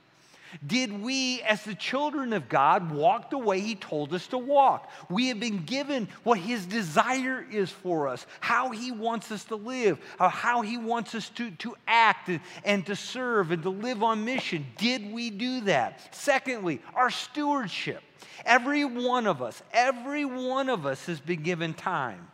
Did 0.65 1.01
we, 1.01 1.41
as 1.43 1.63
the 1.63 1.75
children 1.75 2.33
of 2.33 2.49
God, 2.49 2.91
walk 2.91 3.29
the 3.29 3.37
way 3.37 3.59
He 3.59 3.75
told 3.75 4.13
us 4.13 4.27
to 4.27 4.37
walk? 4.37 4.89
We 5.09 5.27
have 5.27 5.39
been 5.39 5.63
given 5.65 6.07
what 6.23 6.39
His 6.39 6.65
desire 6.65 7.45
is 7.51 7.69
for 7.69 8.07
us, 8.07 8.25
how 8.39 8.71
He 8.71 8.91
wants 8.91 9.31
us 9.31 9.43
to 9.45 9.55
live, 9.55 9.99
uh, 10.19 10.29
how 10.29 10.61
He 10.61 10.77
wants 10.77 11.13
us 11.13 11.29
to, 11.29 11.51
to 11.51 11.75
act 11.87 12.29
and, 12.29 12.39
and 12.63 12.85
to 12.87 12.95
serve 12.95 13.51
and 13.51 13.61
to 13.63 13.69
live 13.69 14.01
on 14.01 14.25
mission. 14.25 14.65
Did 14.77 15.11
we 15.11 15.29
do 15.29 15.61
that? 15.61 16.15
Secondly, 16.15 16.81
our 16.95 17.11
stewardship. 17.11 18.01
Every 18.45 18.85
one 18.85 19.27
of 19.27 19.41
us, 19.41 19.61
every 19.73 20.25
one 20.25 20.69
of 20.69 20.85
us 20.85 21.05
has 21.05 21.19
been 21.19 21.43
given 21.43 21.73
time. 21.73 22.27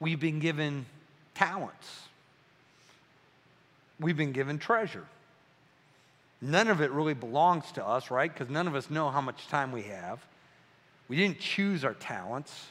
We've 0.00 0.20
been 0.20 0.38
given 0.38 0.86
talents 1.34 2.07
we've 4.00 4.16
been 4.16 4.32
given 4.32 4.58
treasure. 4.58 5.04
None 6.40 6.68
of 6.68 6.80
it 6.80 6.90
really 6.92 7.14
belongs 7.14 7.72
to 7.72 7.86
us, 7.86 8.10
right? 8.10 8.32
Because 8.32 8.48
none 8.48 8.68
of 8.68 8.74
us 8.74 8.90
know 8.90 9.10
how 9.10 9.20
much 9.20 9.48
time 9.48 9.72
we 9.72 9.82
have. 9.82 10.24
We 11.08 11.16
didn't 11.16 11.40
choose 11.40 11.84
our 11.84 11.94
talents. 11.94 12.66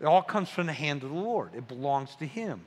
It 0.00 0.06
all 0.06 0.22
comes 0.22 0.48
from 0.48 0.66
the 0.66 0.72
hand 0.72 1.02
of 1.02 1.10
the 1.10 1.16
Lord, 1.16 1.50
it 1.54 1.68
belongs 1.68 2.16
to 2.16 2.26
Him. 2.26 2.62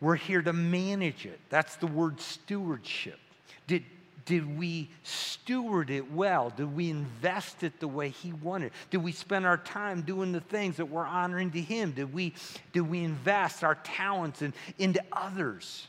We're 0.00 0.16
here 0.16 0.42
to 0.42 0.52
manage 0.52 1.26
it. 1.26 1.38
That's 1.48 1.76
the 1.76 1.86
word 1.86 2.20
stewardship. 2.20 3.20
Did, 3.68 3.84
did 4.24 4.58
we 4.58 4.90
steward 5.04 5.90
it 5.90 6.10
well? 6.12 6.50
Did 6.50 6.74
we 6.74 6.90
invest 6.90 7.62
it 7.62 7.78
the 7.78 7.86
way 7.86 8.08
He 8.08 8.32
wanted? 8.32 8.72
Did 8.90 8.98
we 8.98 9.12
spend 9.12 9.46
our 9.46 9.58
time 9.58 10.02
doing 10.02 10.32
the 10.32 10.40
things 10.40 10.76
that 10.78 10.86
were 10.86 11.06
honoring 11.06 11.52
to 11.52 11.60
Him? 11.60 11.92
Did 11.92 12.12
we, 12.12 12.34
did 12.72 12.82
we 12.82 13.04
invest 13.04 13.62
our 13.62 13.76
talents 13.76 14.42
in, 14.42 14.52
into 14.78 15.02
others? 15.12 15.86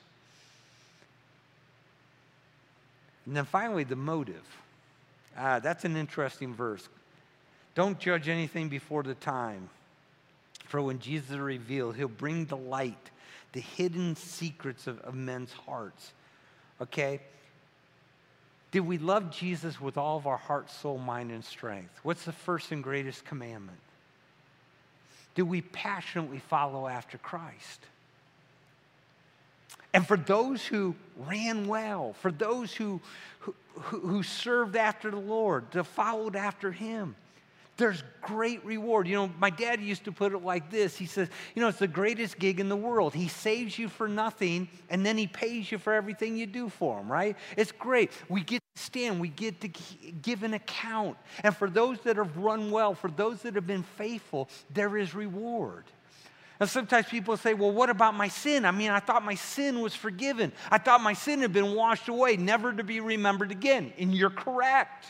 And 3.26 3.36
then 3.36 3.46
finally, 3.46 3.84
the 3.84 3.96
motive. 3.96 4.44
Ah, 5.38 5.60
that's 5.60 5.86
an 5.86 5.96
interesting 5.96 6.54
verse. 6.54 6.88
Don't 7.76 8.00
judge 8.00 8.28
anything 8.28 8.70
before 8.70 9.04
the 9.04 9.16
time. 9.16 9.70
For 10.66 10.82
when 10.82 11.00
Jesus 11.00 11.32
is 11.32 11.38
revealed, 11.38 11.96
he'll 11.96 12.08
bring 12.08 12.46
to 12.48 12.56
light 12.56 13.12
the 13.52 13.62
hidden 13.62 14.16
secrets 14.16 14.88
of, 14.88 15.00
of 15.02 15.16
men's 15.16 15.54
hearts. 15.54 16.12
Okay? 16.82 17.20
Did 18.72 18.82
we 18.82 18.98
love 18.98 19.30
Jesus 19.30 19.80
with 19.80 19.98
all 19.98 20.18
of 20.18 20.26
our 20.26 20.38
heart, 20.38 20.72
soul, 20.72 20.98
mind, 20.98 21.32
and 21.32 21.46
strength? 21.46 21.94
What's 22.02 22.26
the 22.26 22.32
first 22.32 22.72
and 22.72 22.84
greatest 22.84 23.24
commandment? 23.24 23.78
Do 25.36 25.46
we 25.46 25.62
passionately 25.62 26.40
follow 26.40 26.88
after 26.88 27.18
Christ? 27.18 27.86
And 29.94 30.06
for 30.08 30.18
those 30.18 30.66
who 30.66 30.96
ran 31.16 31.68
well, 31.68 32.14
for 32.14 32.32
those 32.32 32.74
who, 32.74 33.00
who, 33.40 33.56
who 33.76 34.24
served 34.24 34.76
after 34.76 35.12
the 35.12 35.18
Lord, 35.18 35.72
that 35.72 35.84
followed 35.84 36.36
after 36.36 36.72
him, 36.72 37.16
there's 37.78 38.04
great 38.22 38.64
reward. 38.66 39.08
You 39.08 39.16
know, 39.16 39.32
my 39.40 39.50
dad 39.50 39.82
used 39.82 40.06
to 40.06 40.12
put 40.12 40.34
it 40.34 40.44
like 40.44 40.70
this 40.70 40.96
He 40.96 41.06
says, 41.06 41.28
You 41.56 41.62
know, 41.62 41.68
it's 41.70 41.80
the 41.80 41.88
greatest 41.88 42.38
gig 42.38 42.60
in 42.60 42.70
the 42.70 42.76
world. 42.76 43.14
He 43.14 43.28
saves 43.28 43.78
you 43.78 43.90
for 43.90 44.08
nothing, 44.08 44.68
and 44.90 45.06
then 45.06 45.18
he 45.18 45.28
pays 45.28 45.72
you 45.72 45.78
for 45.78 45.94
everything 45.94 46.38
you 46.38 46.46
do 46.46 46.70
for 46.70 47.00
him, 47.00 47.12
right? 47.12 47.36
It's 47.58 47.72
great. 47.72 48.12
We 48.30 48.42
get 48.42 48.62
to 48.76 48.82
stand, 48.82 49.20
we 49.20 49.30
get 49.30 49.62
to 49.62 49.70
give 50.22 50.44
an 50.44 50.54
account. 50.54 51.18
And 51.44 51.56
for 51.56 51.70
those 51.70 52.00
that 52.02 52.18
have 52.18 52.38
run 52.38 52.70
well, 52.70 52.94
for 52.94 53.10
those 53.10 53.42
that 53.42 53.56
have 53.56 53.68
been 53.68 53.84
faithful, 53.84 54.50
there 54.72 54.96
is 54.98 55.16
reward. 55.16 55.86
And 56.60 56.70
sometimes 56.70 57.08
people 57.08 57.36
say, 57.38 57.54
Well, 57.54 57.72
what 57.72 57.90
about 57.90 58.16
my 58.16 58.28
sin? 58.28 58.66
I 58.66 58.72
mean, 58.72 58.92
I 58.92 59.00
thought 59.00 59.24
my 59.24 59.36
sin 59.36 59.82
was 59.82 59.96
forgiven. 59.96 60.52
I 60.70 60.78
thought 60.78 61.02
my 61.02 61.14
sin 61.14 61.42
had 61.42 61.54
been 61.54 61.74
washed 61.74 62.08
away, 62.08 62.38
never 62.38 62.72
to 62.74 62.84
be 62.84 63.00
remembered 63.00 63.52
again. 63.52 63.94
And 63.98 64.14
you're 64.14 64.30
correct. 64.30 65.06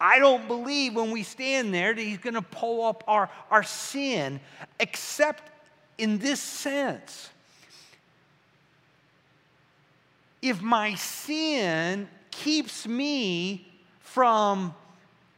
I 0.00 0.18
don't 0.18 0.48
believe 0.48 0.96
when 0.96 1.12
we 1.12 1.22
stand 1.22 1.72
there 1.72 1.94
that 1.94 2.02
he's 2.02 2.18
going 2.18 2.34
to 2.34 2.42
pull 2.42 2.84
up 2.84 3.04
our, 3.06 3.30
our 3.52 3.62
sin, 3.62 4.40
except 4.80 5.48
in 5.96 6.18
this 6.18 6.40
sense. 6.40 7.30
If 10.42 10.60
my 10.60 10.96
sin 10.96 12.08
keeps 12.32 12.88
me 12.88 13.68
from 14.00 14.74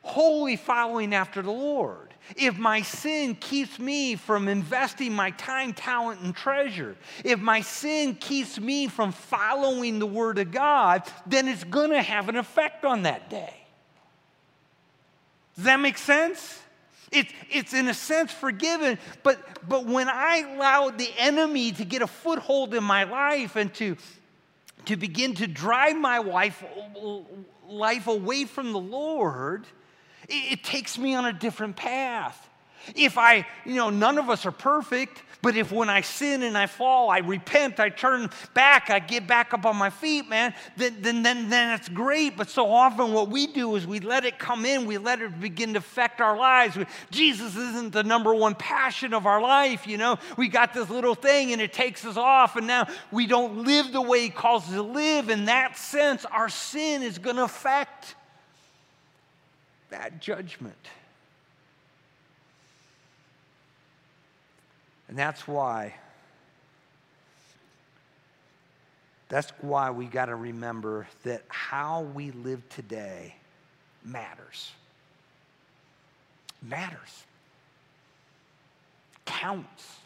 wholly 0.00 0.56
following 0.56 1.14
after 1.14 1.42
the 1.42 1.50
Lord, 1.50 2.13
if 2.36 2.58
my 2.58 2.82
sin 2.82 3.34
keeps 3.34 3.78
me 3.78 4.16
from 4.16 4.48
investing 4.48 5.12
my 5.12 5.30
time, 5.32 5.72
talent, 5.72 6.20
and 6.20 6.34
treasure, 6.34 6.96
if 7.24 7.38
my 7.38 7.60
sin 7.60 8.14
keeps 8.14 8.58
me 8.58 8.88
from 8.88 9.12
following 9.12 9.98
the 9.98 10.06
Word 10.06 10.38
of 10.38 10.50
God, 10.50 11.02
then 11.26 11.48
it's 11.48 11.64
going 11.64 11.90
to 11.90 12.02
have 12.02 12.28
an 12.28 12.36
effect 12.36 12.84
on 12.84 13.02
that 13.02 13.30
day. 13.30 13.54
Does 15.56 15.64
that 15.64 15.80
make 15.80 15.98
sense? 15.98 16.60
It's, 17.12 17.32
it's 17.50 17.72
in 17.74 17.88
a 17.88 17.94
sense 17.94 18.32
forgiven, 18.32 18.98
but, 19.22 19.38
but 19.68 19.86
when 19.86 20.08
I 20.08 20.54
allow 20.54 20.90
the 20.90 21.08
enemy 21.16 21.70
to 21.72 21.84
get 21.84 22.02
a 22.02 22.08
foothold 22.08 22.74
in 22.74 22.82
my 22.82 23.04
life 23.04 23.54
and 23.54 23.72
to, 23.74 23.96
to 24.86 24.96
begin 24.96 25.34
to 25.34 25.46
drive 25.46 25.96
my 25.96 26.18
life, 26.18 26.64
uh, 27.00 27.18
life 27.68 28.08
away 28.08 28.46
from 28.46 28.72
the 28.72 28.80
Lord, 28.80 29.64
it, 30.28 30.52
it 30.52 30.64
takes 30.64 30.98
me 30.98 31.14
on 31.14 31.26
a 31.26 31.32
different 31.32 31.76
path. 31.76 32.48
If 32.94 33.16
I, 33.16 33.46
you 33.64 33.74
know, 33.74 33.90
none 33.90 34.18
of 34.18 34.28
us 34.28 34.44
are 34.46 34.52
perfect, 34.52 35.22
but 35.44 35.56
if 35.56 35.70
when 35.70 35.90
I 35.90 36.00
sin 36.00 36.42
and 36.42 36.56
I 36.56 36.66
fall, 36.66 37.10
I 37.10 37.18
repent, 37.18 37.78
I 37.78 37.90
turn 37.90 38.30
back, 38.54 38.88
I 38.88 38.98
get 38.98 39.26
back 39.26 39.52
up 39.52 39.66
on 39.66 39.76
my 39.76 39.90
feet, 39.90 40.26
man, 40.26 40.54
then, 40.78 40.96
then, 41.00 41.22
then, 41.22 41.50
then 41.50 41.74
it's 41.74 41.88
great. 41.90 42.34
But 42.34 42.48
so 42.48 42.72
often 42.72 43.12
what 43.12 43.28
we 43.28 43.46
do 43.46 43.76
is 43.76 43.86
we 43.86 44.00
let 44.00 44.24
it 44.24 44.38
come 44.38 44.64
in, 44.64 44.86
we 44.86 44.96
let 44.96 45.20
it 45.20 45.38
begin 45.40 45.74
to 45.74 45.80
affect 45.80 46.22
our 46.22 46.34
lives. 46.34 46.78
Jesus 47.10 47.56
isn't 47.56 47.92
the 47.92 48.02
number 48.02 48.34
one 48.34 48.54
passion 48.54 49.12
of 49.12 49.26
our 49.26 49.42
life, 49.42 49.86
you 49.86 49.98
know. 49.98 50.18
We 50.38 50.48
got 50.48 50.72
this 50.72 50.88
little 50.88 51.14
thing 51.14 51.52
and 51.52 51.60
it 51.60 51.74
takes 51.74 52.06
us 52.06 52.16
off, 52.16 52.56
and 52.56 52.66
now 52.66 52.86
we 53.12 53.26
don't 53.26 53.64
live 53.64 53.92
the 53.92 54.00
way 54.00 54.22
He 54.22 54.30
calls 54.30 54.64
us 54.64 54.70
to 54.70 54.82
live. 54.82 55.28
In 55.28 55.44
that 55.44 55.76
sense, 55.76 56.24
our 56.24 56.48
sin 56.48 57.02
is 57.02 57.18
going 57.18 57.36
to 57.36 57.44
affect 57.44 58.14
that 59.94 60.20
judgment. 60.20 60.74
And 65.06 65.16
that's 65.16 65.46
why, 65.46 65.94
that's 69.28 69.52
why 69.60 69.90
we 69.90 70.06
got 70.06 70.26
to 70.26 70.34
remember 70.34 71.06
that 71.22 71.44
how 71.46 72.00
we 72.00 72.32
live 72.32 72.68
today 72.70 73.36
matters. 74.04 74.72
Matters. 76.60 77.22
Counts. 79.26 79.96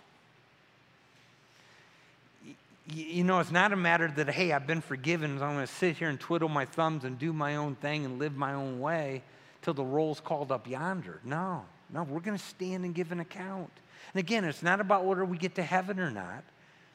You 2.92 3.24
know, 3.24 3.40
it's 3.40 3.50
not 3.50 3.72
a 3.72 3.76
matter 3.76 4.12
that, 4.16 4.28
hey, 4.28 4.52
I've 4.52 4.66
been 4.66 4.82
forgiven, 4.82 5.38
so 5.38 5.44
I'm 5.46 5.54
going 5.54 5.66
to 5.66 5.72
sit 5.72 5.96
here 5.96 6.10
and 6.10 6.20
twiddle 6.20 6.50
my 6.50 6.66
thumbs 6.66 7.04
and 7.04 7.18
do 7.18 7.32
my 7.32 7.56
own 7.56 7.74
thing 7.74 8.04
and 8.04 8.18
live 8.18 8.36
my 8.36 8.52
own 8.52 8.80
way 8.80 9.22
till 9.68 9.74
the 9.74 9.84
roll's 9.84 10.18
called 10.18 10.50
up 10.50 10.66
yonder. 10.66 11.20
No, 11.24 11.62
no, 11.92 12.02
we're 12.04 12.20
going 12.20 12.38
to 12.38 12.42
stand 12.42 12.86
and 12.86 12.94
give 12.94 13.12
an 13.12 13.20
account. 13.20 13.70
And 14.14 14.18
again, 14.18 14.46
it's 14.46 14.62
not 14.62 14.80
about 14.80 15.04
whether 15.04 15.26
we 15.26 15.36
get 15.36 15.56
to 15.56 15.62
heaven 15.62 16.00
or 16.00 16.10
not, 16.10 16.42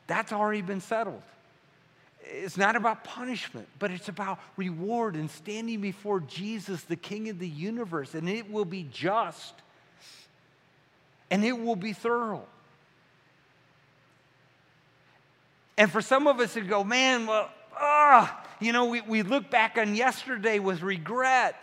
that's 0.08 0.34
already 0.34 0.64
been 0.64 0.82
settled. 0.82 1.22
It's 2.22 2.58
not 2.58 2.76
about 2.76 3.04
punishment, 3.04 3.68
but 3.78 3.92
it's 3.92 4.10
about 4.10 4.40
reward 4.58 5.14
and 5.14 5.30
standing 5.30 5.82
before 5.82 6.22
Jesus, 6.22 6.82
the 6.82 6.96
King 6.96 7.30
of 7.30 7.38
the 7.38 7.48
universe, 7.48 8.16
and 8.16 8.28
it 8.28 8.50
will 8.50 8.66
be 8.66 8.88
just 8.92 9.54
and 11.30 11.46
it 11.46 11.52
will 11.52 11.76
be 11.76 11.94
thorough. 11.94 12.48
And 15.78 15.92
for 15.92 16.02
some 16.02 16.26
of 16.26 16.40
us 16.40 16.56
to 16.56 16.62
go, 16.62 16.84
man, 16.84 17.28
well, 17.28 17.52
ah, 17.80 18.44
you 18.60 18.74
know, 18.74 18.86
we, 18.86 19.02
we 19.02 19.22
look 19.22 19.52
back 19.52 19.78
on 19.78 19.94
yesterday 19.94 20.58
with 20.58 20.82
regret. 20.82 21.56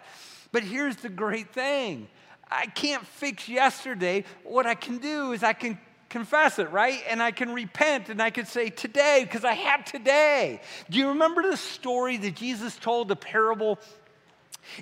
But 0.53 0.63
here's 0.63 0.97
the 0.97 1.09
great 1.09 1.53
thing 1.53 2.09
I 2.51 2.67
can't 2.67 3.07
fix 3.07 3.49
yesterday. 3.49 4.25
What 4.45 4.67
I 4.67 4.75
can 4.75 4.99
do 4.99 5.33
is 5.33 5.43
I 5.43 5.53
can 5.53 5.79
confess 6.09 6.59
it, 6.59 6.71
right? 6.71 7.01
And 7.09 7.23
I 7.23 7.31
can 7.31 7.55
repent 7.55 8.09
and 8.09 8.21
I 8.21 8.31
can 8.31 8.45
say 8.45 8.69
today, 8.69 9.21
because 9.25 9.45
I 9.45 9.55
have 9.55 9.85
today. 9.85 10.61
Do 10.91 10.99
you 10.99 11.09
remember 11.09 11.43
the 11.43 11.57
story 11.57 12.17
that 12.19 12.35
Jesus 12.35 12.77
told, 12.77 13.09
the 13.09 13.17
parable? 13.17 13.79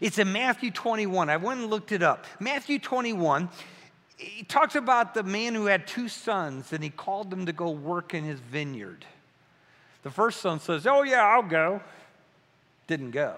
It's 0.00 0.18
in 0.18 0.32
Matthew 0.32 0.70
21. 0.70 1.30
I 1.30 1.36
went 1.36 1.60
and 1.60 1.70
looked 1.70 1.92
it 1.92 2.02
up. 2.02 2.24
Matthew 2.40 2.78
21, 2.78 3.48
he 4.16 4.42
talks 4.42 4.74
about 4.74 5.14
the 5.14 5.22
man 5.22 5.54
who 5.54 5.66
had 5.66 5.86
two 5.86 6.08
sons 6.08 6.72
and 6.72 6.82
he 6.82 6.90
called 6.90 7.30
them 7.30 7.46
to 7.46 7.52
go 7.52 7.70
work 7.70 8.14
in 8.14 8.24
his 8.24 8.40
vineyard. 8.40 9.04
The 10.02 10.10
first 10.10 10.40
son 10.40 10.58
says, 10.60 10.86
Oh, 10.86 11.02
yeah, 11.02 11.22
I'll 11.22 11.42
go. 11.42 11.82
Didn't 12.86 13.10
go. 13.10 13.36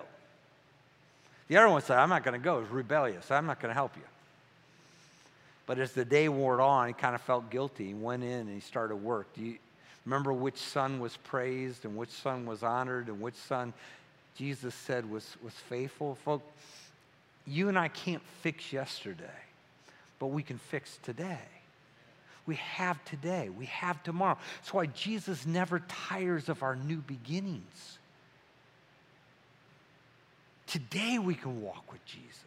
The 1.50 1.56
other 1.56 1.68
one 1.68 1.82
said, 1.82 1.98
I'm 1.98 2.08
not 2.08 2.22
going 2.22 2.40
to 2.40 2.44
go. 2.44 2.60
He's 2.60 2.70
rebellious. 2.70 3.28
I'm 3.28 3.44
not 3.46 3.58
going 3.58 3.70
to 3.70 3.74
help 3.74 3.96
you. 3.96 4.04
But 5.66 5.80
as 5.80 5.90
the 5.90 6.04
day 6.04 6.28
wore 6.28 6.60
on, 6.60 6.86
he 6.86 6.94
kind 6.94 7.12
of 7.12 7.20
felt 7.22 7.50
guilty. 7.50 7.88
He 7.88 7.94
went 7.94 8.22
in 8.22 8.30
and 8.30 8.54
he 8.54 8.60
started 8.60 8.94
work. 8.94 9.26
Do 9.34 9.42
you 9.42 9.56
remember 10.06 10.32
which 10.32 10.58
son 10.58 11.00
was 11.00 11.16
praised 11.16 11.84
and 11.84 11.96
which 11.96 12.10
son 12.10 12.46
was 12.46 12.62
honored 12.62 13.08
and 13.08 13.20
which 13.20 13.34
son 13.34 13.72
Jesus 14.36 14.76
said 14.76 15.10
was, 15.10 15.36
was 15.42 15.52
faithful? 15.52 16.14
Folks, 16.24 16.44
you 17.48 17.68
and 17.68 17.76
I 17.76 17.88
can't 17.88 18.22
fix 18.42 18.72
yesterday, 18.72 19.24
but 20.20 20.28
we 20.28 20.44
can 20.44 20.58
fix 20.58 21.00
today. 21.02 21.48
We 22.46 22.54
have 22.54 23.04
today. 23.04 23.48
We 23.48 23.66
have 23.66 24.00
tomorrow. 24.04 24.38
That's 24.60 24.72
why 24.72 24.86
Jesus 24.86 25.46
never 25.46 25.80
tires 25.80 26.48
of 26.48 26.62
our 26.62 26.76
new 26.76 26.98
beginnings. 26.98 27.98
Today 30.70 31.18
we 31.18 31.34
can 31.34 31.60
walk 31.62 31.90
with 31.90 32.04
Jesus. 32.04 32.44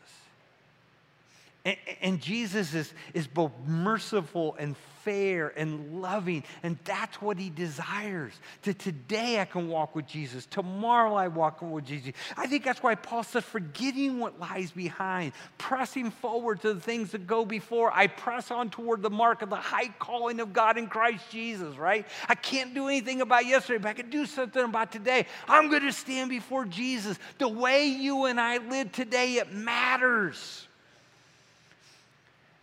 And, 1.65 1.78
and, 2.02 2.21
Jesus 2.21 2.73
is, 2.73 2.93
is 3.13 3.26
both 3.26 3.54
merciful 3.65 4.54
and 4.60 4.76
fair 5.04 5.54
and 5.56 6.02
loving, 6.02 6.43
and 6.62 6.78
that's 6.84 7.21
what 7.21 7.38
he 7.38 7.49
desires. 7.49 8.34
To 8.63 8.73
today 8.73 9.39
I 9.39 9.45
can 9.45 9.69
walk 9.69 9.95
with 9.95 10.06
Jesus. 10.06 10.45
Tomorrow 10.45 11.13
I 11.15 11.30
walk 11.30 11.62
with 11.62 11.86
Jesus. 11.86 12.12
I 12.36 12.47
think 12.47 12.65
that's 12.65 12.84
why 12.84 12.95
Paul 12.95 13.23
says, 13.23 13.45
forgetting 13.45 14.19
what 14.19 14.41
lies 14.41 14.71
behind, 14.71 15.32
pressing 15.58 16.12
forward 16.12 16.60
to 16.63 16.73
the 16.73 16.82
things 16.82 17.12
that 17.12 17.28
go 17.28 17.45
before, 17.45 17.93
I 17.93 18.08
press 18.08 18.52
on 18.52 18.69
toward 18.69 19.02
the 19.02 19.10
mark 19.10 19.41
of 19.41 19.49
the 19.49 19.56
high 19.56 19.88
calling 19.99 20.41
of 20.41 20.52
God 20.52 20.78
in 20.78 20.88
Christ 20.88 21.32
Jesus, 21.32 21.78
right? 21.78 22.06
I 22.28 22.36
can't 22.36 22.73
do 22.73 22.89
anything 22.89 23.21
about 23.21 23.45
yesterday, 23.45 23.82
but 23.82 23.89
I 23.89 23.93
can 23.93 24.10
do 24.10 24.26
something 24.26 24.65
about 24.65 24.91
today. 24.91 25.28
I'm 25.47 25.69
going 25.69 25.84
to 25.84 25.93
stand 25.93 26.30
before 26.30 26.65
Jesus. 26.65 27.17
The 27.38 27.47
way 27.47 27.86
you 27.86 28.26
and 28.26 28.38
I 28.38 28.58
live 28.58 28.91
today, 28.91 29.36
it 29.36 29.54
matters. 29.54 30.67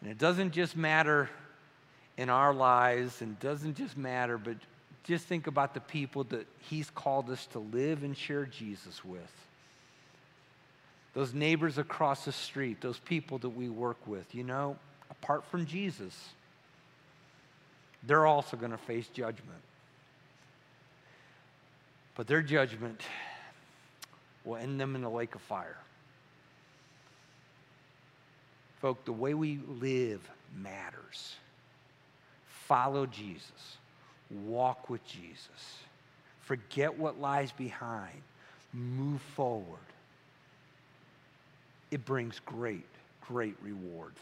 And 0.01 0.11
it 0.11 0.19
doesn't 0.19 0.53
just 0.53 0.77
matter 0.77 1.29
in 2.17 2.29
our 2.31 2.55
lives 2.55 3.23
and 3.23 3.39
doesn't 3.41 3.77
just 3.77 3.97
matter, 3.97 4.39
but 4.39 4.57
just 5.05 5.27
think 5.27 5.47
about 5.47 5.75
the 5.75 5.81
people 5.81 6.25
that 6.25 6.47
He's 6.69 6.91
called 6.91 7.31
us 7.31 7.47
to 7.49 7.59
live 7.59 8.03
and 8.03 8.17
share 8.17 8.47
Jesus 8.47 9.05
with. 9.05 9.33
Those 11.15 11.35
neighbors 11.35 11.79
across 11.79 12.25
the 12.25 12.33
street, 12.33 12.81
those 12.81 12.99
people 12.99 13.39
that 13.39 13.49
we 13.49 13.69
work 13.69 13.97
with, 14.07 14.35
you 14.35 14.45
know, 14.45 14.77
apart 15.11 15.45
from 15.47 15.67
Jesus, 15.67 16.15
they're 18.05 18.27
also 18.27 18.57
going 18.57 18.71
to 18.71 18.79
face 18.79 19.09
judgment. 19.09 19.59
But 22.15 22.27
their 22.27 22.43
judgment 22.43 23.01
will 24.45 24.57
end 24.57 24.81
them 24.81 24.95
in 24.95 25.03
the 25.03 25.11
lake 25.11 25.35
of 25.35 25.41
fire. 25.43 25.79
Folk, 28.81 29.05
the 29.05 29.13
way 29.13 29.35
we 29.35 29.61
live 29.81 30.21
matters. 30.57 31.37
Follow 32.67 33.07
Jesus, 33.07 33.77
walk 34.47 34.89
with 34.89 35.05
Jesus, 35.07 35.79
forget 36.41 36.97
what 36.97 37.21
lies 37.21 37.53
behind, 37.53 38.23
move 38.73 39.21
forward. 39.35 39.79
It 41.91 42.05
brings 42.05 42.41
great, 42.47 42.87
great 43.27 43.57
reward 43.63 44.13